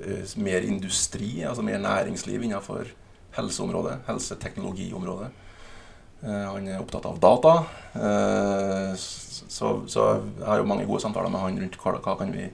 [0.00, 2.88] eh, mer industri, altså mer næringsliv innenfor
[3.36, 5.28] helseområdet, helseteknologiområdet.
[6.22, 7.54] Eh, han er opptatt av data.
[7.94, 12.32] eh, så, så jeg har jo mange gode samtaler med han rundt hva, hva kan
[12.34, 12.48] vi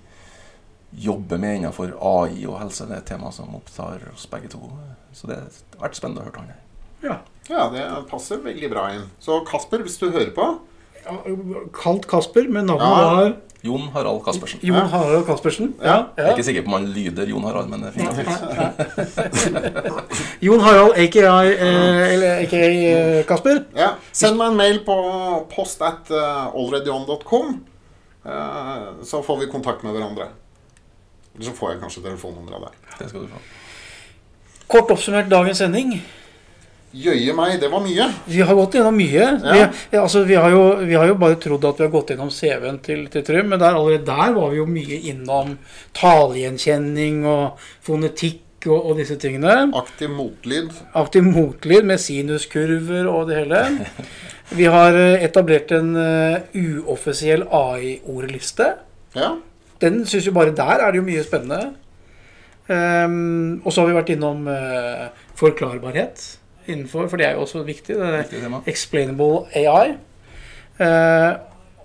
[1.04, 2.86] jobbe med innenfor AI og helse.
[2.86, 4.60] Det er et tema som opptar oss begge to.
[5.12, 6.60] Så det har vært spennende å høre han her.
[7.04, 7.16] Ja.
[7.50, 9.08] Ja, det passer veldig bra inn.
[9.20, 10.46] Så Kasper, hvis du hører på
[11.04, 11.18] Ja,
[11.76, 13.14] Kalt Kasper, men navnet Ja.
[13.14, 13.34] var
[13.64, 14.60] Jon Harald Kaspersen.
[14.62, 14.84] Jon Ja.
[14.92, 15.74] Harald Kaspersen.
[15.80, 15.94] Ja.
[16.16, 18.12] Jeg er ikke sikker på om han lyder Jon Harald, men det er fint.
[20.44, 23.62] Jon Harald, aka, eh, eller aka eh, Kasper.
[23.76, 24.96] Ja, Send meg en mail på
[25.54, 27.54] post at uh, alreadyon.com,
[28.26, 30.28] eh, så får vi kontakt med hverandre.
[31.34, 32.74] Eller så får jeg kanskje telefonnummeret der.
[32.98, 33.40] Det skal du få.
[34.76, 35.96] Kort oppsummert dagens sending.
[36.94, 38.04] Jøye meg, det var mye.
[38.30, 39.24] Vi har gått gjennom mye.
[39.42, 39.66] Ja.
[39.90, 42.30] Vi, altså, vi, har jo, vi har jo bare trodd at vi har gått gjennom
[42.30, 45.56] CV-en til, til Trym, men der, allerede der var vi jo mye innom
[45.98, 49.56] talegjenkjenning og fonetikk og, og disse tingene.
[49.74, 50.70] Aktiv motlyd.
[51.00, 53.64] Aktiv motlyd med sinuskurver og det hele.
[54.54, 58.66] Vi har eh, etablert en uh, uoffisiell AI-ordliste.
[59.16, 59.32] Ja.
[59.82, 61.72] Den syns jo bare der er det jo mye spennende.
[62.68, 66.22] Um, og så har vi vært innom uh, forklarbarhet
[66.68, 67.96] innenfor, for det er jo også viktig.
[67.96, 69.94] Det er Viktig explainable AI.
[70.80, 71.36] Eh,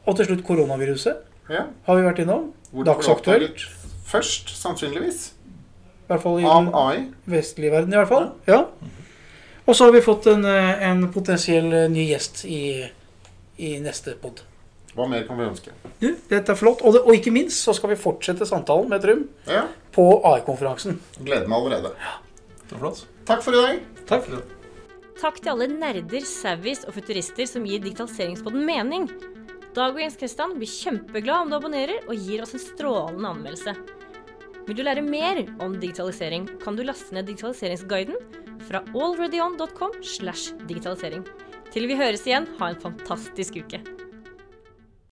[0.06, 1.18] og til slutt koronaviruset
[1.50, 1.64] Ja.
[1.86, 2.54] har vi vært innom.
[2.86, 3.66] Dagsaktuelt.
[4.10, 5.28] Først, sannsynligvis.
[5.30, 7.06] I hvert fall i Av den AI.
[7.28, 8.32] vestlige verden, i hvert fall.
[8.48, 8.64] Ja.
[9.68, 12.90] Og så har vi fått en, eh, en potensiell eh, ny gjest i,
[13.60, 14.42] i neste pod.
[14.96, 15.70] Hva mer kan vi ønske?
[16.02, 16.82] Du, dette er flott.
[16.82, 21.00] Og, det, og ikke minst så skal vi fortsette samtalen med Trym Ja, på AI-konferansen.
[21.24, 21.92] Gleder meg allerede.
[22.02, 22.16] Ja,
[22.64, 23.06] det var flott.
[23.30, 23.80] Takk for i dag.
[24.08, 24.59] Takk.
[25.20, 29.10] Takk til alle nerder, savvies og futurister som gir digitaliseringspodden mening.
[29.76, 33.74] Dag og Jens Kristian blir kjempeglad om du abonnerer og gir oss en strålende anmeldelse.
[34.64, 38.16] Vil du lære mer om digitalisering, kan du laste ned digitaliseringsguiden
[38.70, 41.28] fra alreadyon.com slash digitalisering.
[41.74, 43.84] Til vi høres igjen, ha en fantastisk uke.